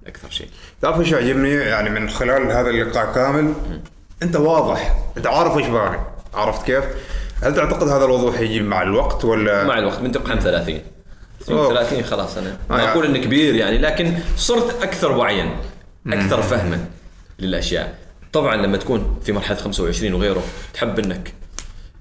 [0.08, 0.48] أكثر شيء.
[0.82, 3.54] تعرف إيش يعجبني؟ يعني من خلال هذا اللقاء كامل
[4.24, 4.98] أنت واضح.
[5.18, 6.00] أنت عارف إيش باغي
[6.34, 6.86] عرفت كيف؟
[7.42, 10.82] هل تعتقد هذا الوضوح يجي مع الوقت ولا؟ مع الوقت من تقحم 30
[11.50, 11.70] من أوه.
[11.70, 12.50] 30 خلاص أنا.
[12.50, 12.92] آه، ما يعني.
[12.92, 15.56] أقول انه كبير يعني لكن صرت أكثر وعيا
[16.08, 16.86] أكثر فهما
[17.40, 17.98] للأشياء.
[18.34, 21.34] طبعا لما تكون في مرحلة 25 وغيره تحب إنك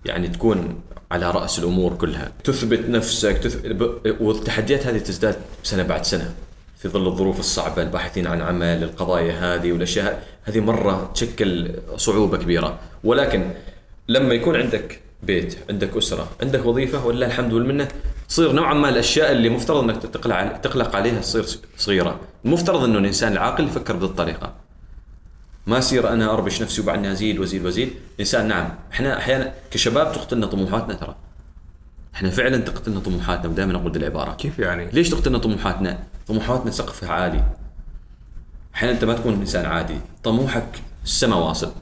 [0.05, 0.80] يعني تكون
[1.11, 2.33] على رأس الأمور كلها.
[2.45, 3.57] تثبت نفسك تث...
[3.67, 6.35] ب- والتحديات هذه تزداد سنة بعد سنة.
[6.79, 12.79] في ظل الظروف الصعبة الباحثين عن عمل القضايا هذه والأشياء هذه مرة تشكل صعوبة كبيرة.
[13.05, 13.51] ولكن
[14.09, 17.89] لما يكون عندك بيت عندك أسرة عندك وظيفة ولله الحمد والمنة
[18.29, 20.03] تصير نوعا ما الأشياء اللي مفترض إنك
[20.63, 21.45] تقلق عليها تصير
[21.77, 22.21] صغيرة.
[22.45, 24.55] المفترض إنه الإنسان العاقل يفكر بهذه الطريقة.
[25.67, 27.93] ما اصير أنا أربش نفسي وبعدني أزيد وأزيد وأزيد.
[28.14, 28.75] الانسان نعم.
[28.93, 31.17] إحنا أحيانا كشباب تقتلنا طموحاتنا ترى.
[32.14, 34.35] إحنا فعلا تقتلنا طموحاتنا ودائما أقول العبارة.
[34.35, 37.45] كيف يعني؟ ليش تقتلنا طموحاتنا؟ طموحاتنا سقفها عالي.
[38.75, 40.01] أحيانا أنت ما تكون إنسان عادي.
[40.25, 41.73] طموحك السما واصل.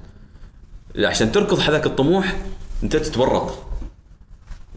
[0.98, 2.36] عشان تركض هذاك الطموح
[2.82, 3.58] أنت تتورط.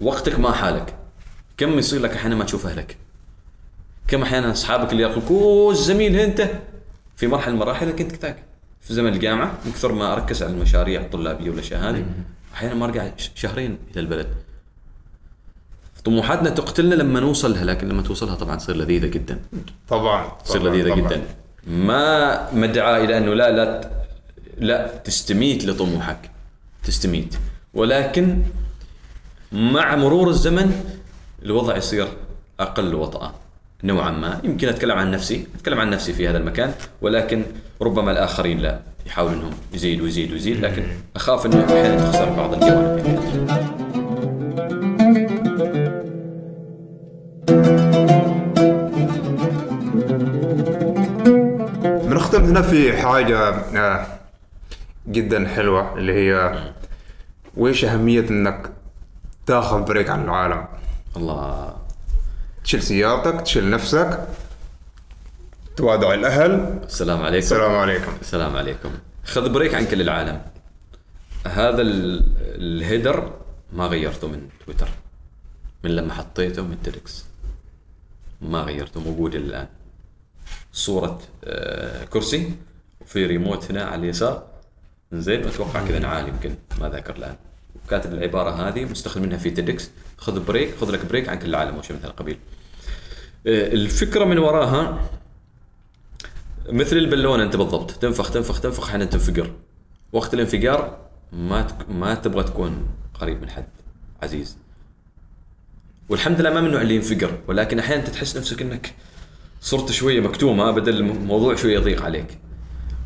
[0.01, 0.95] وقتك ما حالك.
[1.58, 2.97] كم يصير لك أحيانا ما تشوف أهلك؟
[4.08, 6.49] كم أحيانا أصحابك اللي يقولك أوه الزميل أنت.
[7.16, 8.47] في مرحلة من المراحل كنت كتاك
[8.88, 12.06] في زمن الجامعة من كثر ما أركز على المشاريع الطلابية والاشياء هذه
[12.54, 14.28] أحيانا ما أرجع شهرين إلى البلد.
[16.06, 19.40] طموحاتنا تقتلنا لما نوصلها لكن لما توصلها طبعا تصير لذيذة جدا.
[19.90, 21.00] طبعا تصير لذيذة طبعاً.
[21.00, 21.22] جدا
[21.68, 23.92] ما مدعى إلى أنه لا لا
[24.58, 26.32] لا تستميت لطموحك.
[26.84, 27.36] تستميت.
[27.74, 28.44] ولكن
[29.52, 30.98] مع مرور الزمن
[31.44, 32.08] الوضع يصير
[32.60, 33.34] أقل وطأة.
[33.84, 34.41] نوعا ما.
[34.43, 37.43] يمكن أتكلم عن نفسي أتكلم عن نفسي في هذا المكان ولكن
[37.82, 38.80] ربما الآخرين لا.
[39.05, 40.84] يحاول إنهم يزيد ويزيد ويزيد لكن
[41.15, 43.03] أخاف إنه أحيانا تخسر بعض الجوانب.
[43.03, 43.67] في.
[52.07, 54.07] بنختم هنا في حاجة آه،
[55.07, 56.59] جدا حلوة اللي هي
[57.57, 58.71] وإيش أهمية إنك
[59.45, 60.65] تاخذ بريك عن العالم؟
[61.17, 61.75] الله.
[62.68, 64.28] تشيل سيارتك تشيل نفسك.
[65.76, 66.51] توادع الأهل.
[66.84, 67.43] السلام عليكم.
[67.43, 68.11] السلام عليكم.
[68.22, 68.91] السلام عليكم.
[69.26, 70.41] خذ break عن كل العالم.
[71.47, 73.34] هذا ال- ال header
[73.74, 74.89] ما غيرته من تويتر.
[75.84, 77.26] من لما حطيته من تيدكس.
[78.41, 79.68] ما غيرته موجود الآن.
[80.72, 82.51] صورة آه، كرسي
[83.01, 84.43] وفي ريموت هنا على اليسار.
[85.11, 87.36] زين أتوقع كذا نعال يمكن ما ذاكر الآن.
[87.89, 89.89] كاتب العبارة هذه مستخدم منها في تيدكس.
[90.18, 92.38] خذ break خذ لك break عن كل العالم أو شيء من هذا
[93.48, 95.10] آه، الفكرة من وراها
[96.70, 97.91] مثل البالونة أنت بالضبط.
[97.91, 99.52] تنفخ تنفخ تنفخ أحيانا تنفجر.
[100.14, 100.98] وقت الانفجار
[101.34, 101.89] ما تك...
[101.89, 103.68] ما تبغى تكون قريب من حد.
[104.24, 104.58] عزيز.
[106.10, 108.93] والحمد لله ما من النوع اللي ينفجر ولكن أحيانا تحس نفسك إنك
[109.62, 112.38] صرت شوية مكتومة بدل الموضوع شوية يضيق عليك.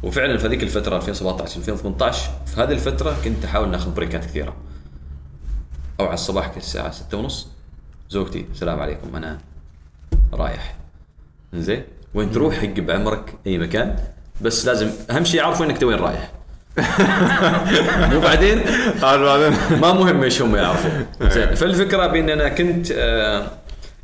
[0.03, 4.55] وفعلا في هذيك الفترة 2017 2018 في هذه الفترة كنت أحاول ناخذ بريكات كثيرة.
[5.99, 7.47] أو على الصباح كل الساعة 6 ونص.
[8.09, 9.15] زوجتي السلام عليكم.
[9.15, 9.50] أنا
[10.33, 10.75] رايح.
[11.53, 13.95] زين؟ وين تروح حق بعمرك أي مكان.
[14.41, 16.31] بس لازم أهم شيء يعرفوا إنك وين رايح.
[18.13, 18.59] مو بعدين؟
[19.03, 19.79] هذا بعدين.
[19.81, 20.89] ما مهم إيش هم يعرفوا.
[21.21, 23.47] زين فالفكرة بأن أنا كنت آه،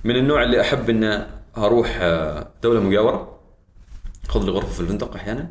[0.03, 3.37] من النوع اللي أحب أن أروح آه، دولة مجاورة.
[4.29, 5.49] اخذ لي غرفة في الفندق أحيانا.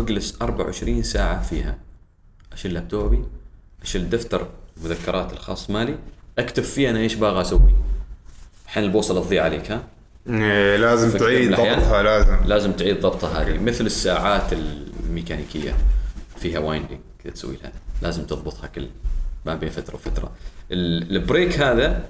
[0.00, 1.78] أجلس 24 ساعة فيها.
[2.52, 3.24] أشيل لابتوبي
[3.82, 4.46] أشيل دفتر
[4.84, 5.94] مذكرات الخاص مالي
[6.38, 7.74] أكتب فيه أنا إيش باغى أسوي.
[8.64, 9.82] الحين البوصلة تضيع عليك ها؟
[10.28, 11.50] إيه، لازم تعيد.
[11.50, 12.36] ضبطها لازم.
[12.44, 15.76] لازم تعيد ضبطها هذه مثل الساعات الميكانيكية.
[16.36, 17.72] فيها winding كذا تسوي لها.
[18.02, 18.88] لازم تضبطها كل
[19.46, 20.32] ما بين فترة وفترة.
[20.72, 22.04] ال- ال break هذا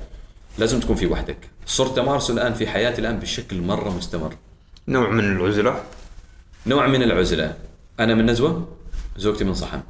[0.58, 1.36] لازم تكون فيه وحدك.
[1.66, 4.34] صرت أمارسه الآن في حياتي الآن بشكل مرة مستمر.
[4.88, 5.82] نوع من العزلة؟
[6.66, 7.54] نوع من العزلة.
[8.00, 8.68] أنا من نزوى
[9.16, 9.80] زوجتي من صحم.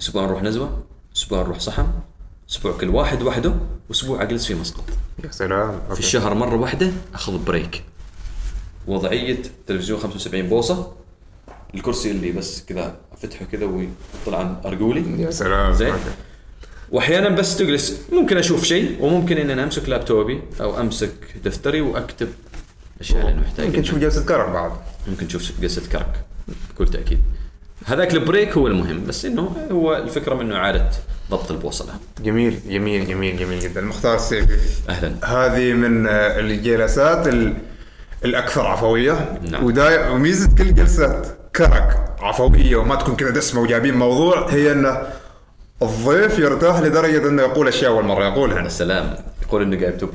[0.00, 0.84] أسبوع نروح نزوى
[1.16, 1.86] أسبوع نروح صحم.
[2.50, 3.54] أسبوع كل واحد وحده
[3.88, 4.84] وأسبوع أجلس في مسقط.
[5.24, 5.70] يا سلام.
[5.80, 5.98] في okay.
[5.98, 7.82] الشهر مرة واحدة أخذ break
[8.86, 10.92] وضعية تلفزيون 75 بوصة
[11.74, 15.22] الكرسي اللي بس كذا أفتحه كذا ويطلع عن أرجولي.
[15.22, 15.72] يا سلام.
[15.72, 15.94] زين.
[16.90, 18.00] وأحيانا بس تجلس.
[18.12, 21.12] ممكن أشوف شيء وممكن إن أنا أمسك لابتوبي أو أمسك
[21.44, 22.28] دفتري وأكتب
[22.96, 24.72] الاشياء اللي أنا محتاج يمكن تشوف جلسة كرك بعد
[25.08, 26.24] ممكن تشوف جلسة كرك
[26.74, 27.20] بكل تأكيد.
[27.84, 30.90] هذاك ال break هو المهم بس إنه هو الفكرة منه إعادة
[31.30, 31.92] ضبط البوصله
[32.24, 33.80] جميل جميل جميل جميل جدا.
[33.80, 34.58] مختار السيفي
[34.88, 35.12] أهلا.
[35.24, 37.54] هذه من آه، الجلسات ال-
[38.24, 39.38] الأكثر عفوية.
[39.50, 39.64] نعم.
[39.64, 41.22] ودا وميزة كل جلسة
[41.56, 45.02] كرك عفوية وما تكون كذا دسمه وجايبين موضوع هي إنه
[45.82, 48.60] الضيف يرتاح لدرجة إنه يقول أشياء أول مرة يقولها.
[48.60, 49.14] السلام
[49.48, 50.06] يقول انه جايب 2.3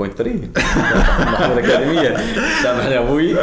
[1.19, 2.17] محمود الاكاديميه
[2.63, 3.33] سامحني أبوي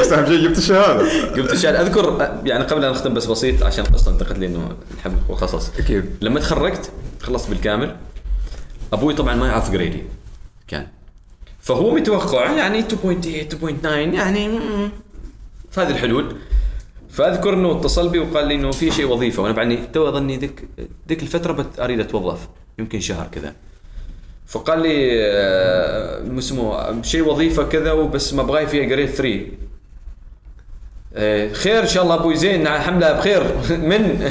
[0.00, 3.84] بس اهم شيء جبت الشهاده قلت الشعر اذكر يعني قبل أن نختم بس بسيط عشان
[3.84, 6.04] القصة انتقلت لي انه نحب القصص أكيد.
[6.20, 7.96] لما تخرجت خلصت بالكامل
[8.92, 10.02] أبوي طبعا ما يعرف grade ي
[10.68, 10.86] كان.
[11.60, 14.60] فهو متوقع يعني 2.8 2.9 يعني
[15.70, 16.36] في هذه الحدود.
[17.10, 19.42] فأذكر إنه اتصل بي وقال لي إنه في شيء وظيفة.
[19.42, 20.64] وأنا بعدني تو أظني ذيك
[21.08, 22.48] ذيك الفترة أريد أتوظف.
[22.78, 23.54] يمكن شهر كذا.
[24.52, 29.40] فقال لي آه، اسمه شيء وظيفة كذا وبس ما باغين فيها grade 3
[31.16, 33.42] آه، خير إن شاء الله أبوي زين حمله بخير.
[33.90, 34.30] من؟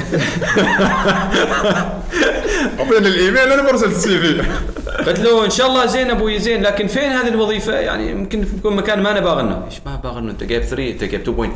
[2.78, 4.42] اعطيني الإيميل أنا برسل ال CV.
[5.06, 8.76] قلت له إن شاء الله زين أبوي زين لكن فين هذه الوظيفة؟ يعني يمكن يكون
[8.76, 11.52] مكان ما أنا باغنه إيش ما باغنه أنت جايب 3 أنت جايب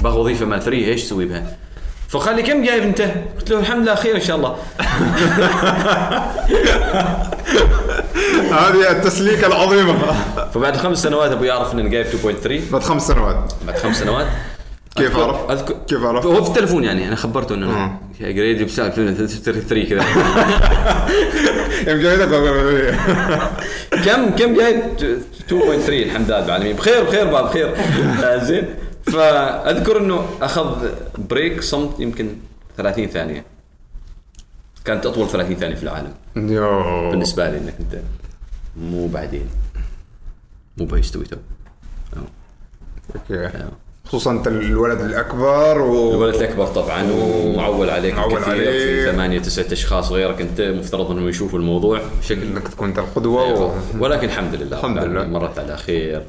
[0.00, 1.56] 2.3 باغى وظيفة مع 3 إيش تسوي بها؟
[2.08, 3.00] فقال لي كم جايب أنت؟
[3.38, 4.56] قلت له الحمد لله خير إن شاء الله.
[8.60, 9.94] هذه التسليكه العظيمة.
[10.54, 13.52] فبعد خمس سنوات أبوي يعرف اني جايب 2.3 بعد خمس سنوات.
[13.66, 14.26] بعد خمس سنوات.
[14.96, 17.66] كيف أذكر- عرف؟ اذكر كيف عرف؟ هو في التلفون يعني أنا خبرته إنه.
[17.66, 20.04] أنا جريدي بسالب 3 كذا.
[21.88, 22.00] يوم
[24.04, 24.80] كم كم جايب؟
[25.48, 26.76] 2.3 الحمد لله العالمين.
[26.76, 27.74] بخير بخير بابا بخير.
[28.24, 28.64] آه، زين.
[29.12, 30.88] فأذكر إنه أخذ
[31.18, 32.28] break صمت يمكن
[32.76, 33.44] 30 ثانية.
[34.86, 36.14] كانت أطول 30 ثانية في العالم.
[37.10, 38.00] بالنسبة لي إنك أنت
[38.76, 39.48] مو بعدين.
[40.76, 41.36] مو بيستوي تو.
[43.14, 43.70] okay.
[44.08, 49.04] خصوصا أنت الولد الأكبر و الولد الأكبر طبعا ومعول عليك معول الكثير عليه.
[49.04, 53.60] في ثمانية تسعة أشخاص غيرك أنت مفترض انهم يشوفوا الموضوع بشكل إنك تكون أنت القدوة
[53.60, 53.72] و...
[53.98, 54.78] ولكن الحمد لله.
[54.78, 55.24] الحمد لله.
[55.24, 56.22] مرت على خير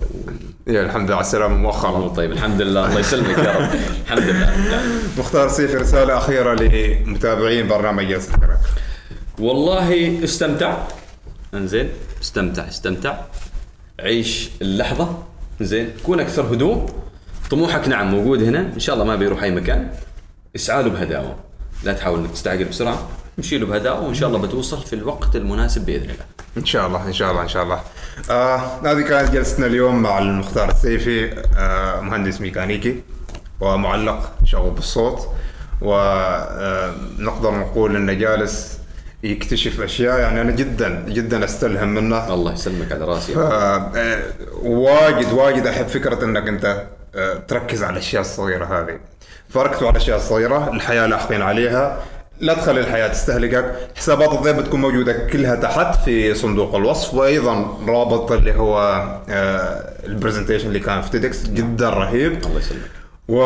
[0.67, 2.07] يا الحمد لله على السلامة مؤخرا.
[2.07, 2.32] طيب.
[2.32, 2.88] الحمد لله.
[2.88, 3.69] الله يسلمك يا رب.
[4.05, 4.53] الحمد لله.
[5.17, 8.59] مختار سيف رسالة أخيرة لمتابعين برنامج كرك.
[9.39, 10.78] والله استمتع.
[11.53, 11.89] إنزين.
[12.21, 13.17] استمتع استمتع.
[13.99, 15.17] عيش اللحظة.
[15.61, 16.89] زين كون أكثر هدوء.
[17.50, 18.60] طموحك نعم موجود هنا.
[18.60, 19.89] إن شاء الله ما بيروح أي مكان.
[20.56, 21.36] اسعى له بهداوة.
[21.84, 23.08] لا تحاول إنك تستعجل بسرعة.
[23.38, 26.26] نشيله بهداوة وإن شاء الله بتوصل في الوقت المناسب بإذن الله.
[26.58, 27.82] إن شاء الله إن شاء الله إن شاء الله.
[28.32, 33.02] آه هذه كانت جلستنا اليوم مع المختار السيفي آه مهندس ميكانيكي
[33.60, 35.28] ومعلق شغوف بالصوت.
[35.82, 38.78] ونقدر نقول إنه جالس
[39.24, 40.20] يكتشف أشياء.
[40.20, 42.34] يعني أنا جدا جدا أستلهم منه.
[42.34, 43.36] الله يسلمك على رأسي.
[43.36, 44.22] آه،
[44.64, 46.88] واجد واجد أحب فكرة إنك أنت آه،
[47.47, 48.99] تركز على الأشياء الصغيرة هذه.
[49.49, 51.99] فركزوا على الأشياء الصغيرة الحياة لاحقين عليها.
[52.39, 53.76] لا تخلي الحياة تستهلكك.
[53.95, 57.14] حسابات الضيف بتكون موجودة كلها تحت في صندوق الوصف.
[57.14, 58.80] وأيضا رابط اللي هو
[59.30, 62.45] آه، ال presentation اللي كان في تيدكس جدا رهيب.
[62.45, 62.82] الله يسلمك.
[63.28, 63.41] و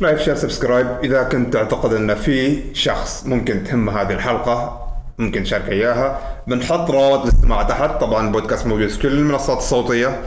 [0.00, 4.86] like share subscribe إذا كنت تعتقد أن في شخص ممكن تهم هذه الحلقة
[5.18, 6.20] ممكن تشارك إياها.
[6.46, 7.90] بنحط رابط الاستماع تحت.
[8.00, 10.20] طبعا البودكاست موجود في كل المنصات الصوتية.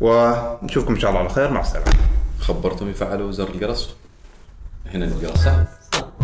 [0.00, 1.86] ونشوفكم ان شاء الله على خير مع السلامه
[2.40, 3.94] خبرتهم يفعلوا زر الجرس
[4.94, 5.54] هنا الجرس صح؟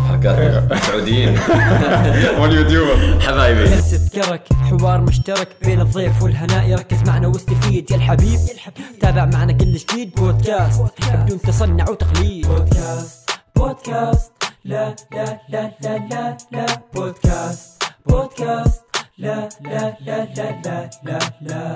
[0.07, 1.39] حركات سعوديين
[2.39, 8.39] واليوتيوبر حبايبي جلسة كرك حوار مشترك بين الضيف والهناء يركز معنا واستفيد يا الحبيب
[9.01, 10.81] تابع معنا كل جديد بودكاست
[11.13, 14.31] بدون تصنع وتقليد بودكاست بودكاست
[14.65, 16.65] لا لا لا لا لا لا
[16.95, 18.83] بودكاست بودكاست
[19.17, 21.75] لا لا لا لا لا لا لا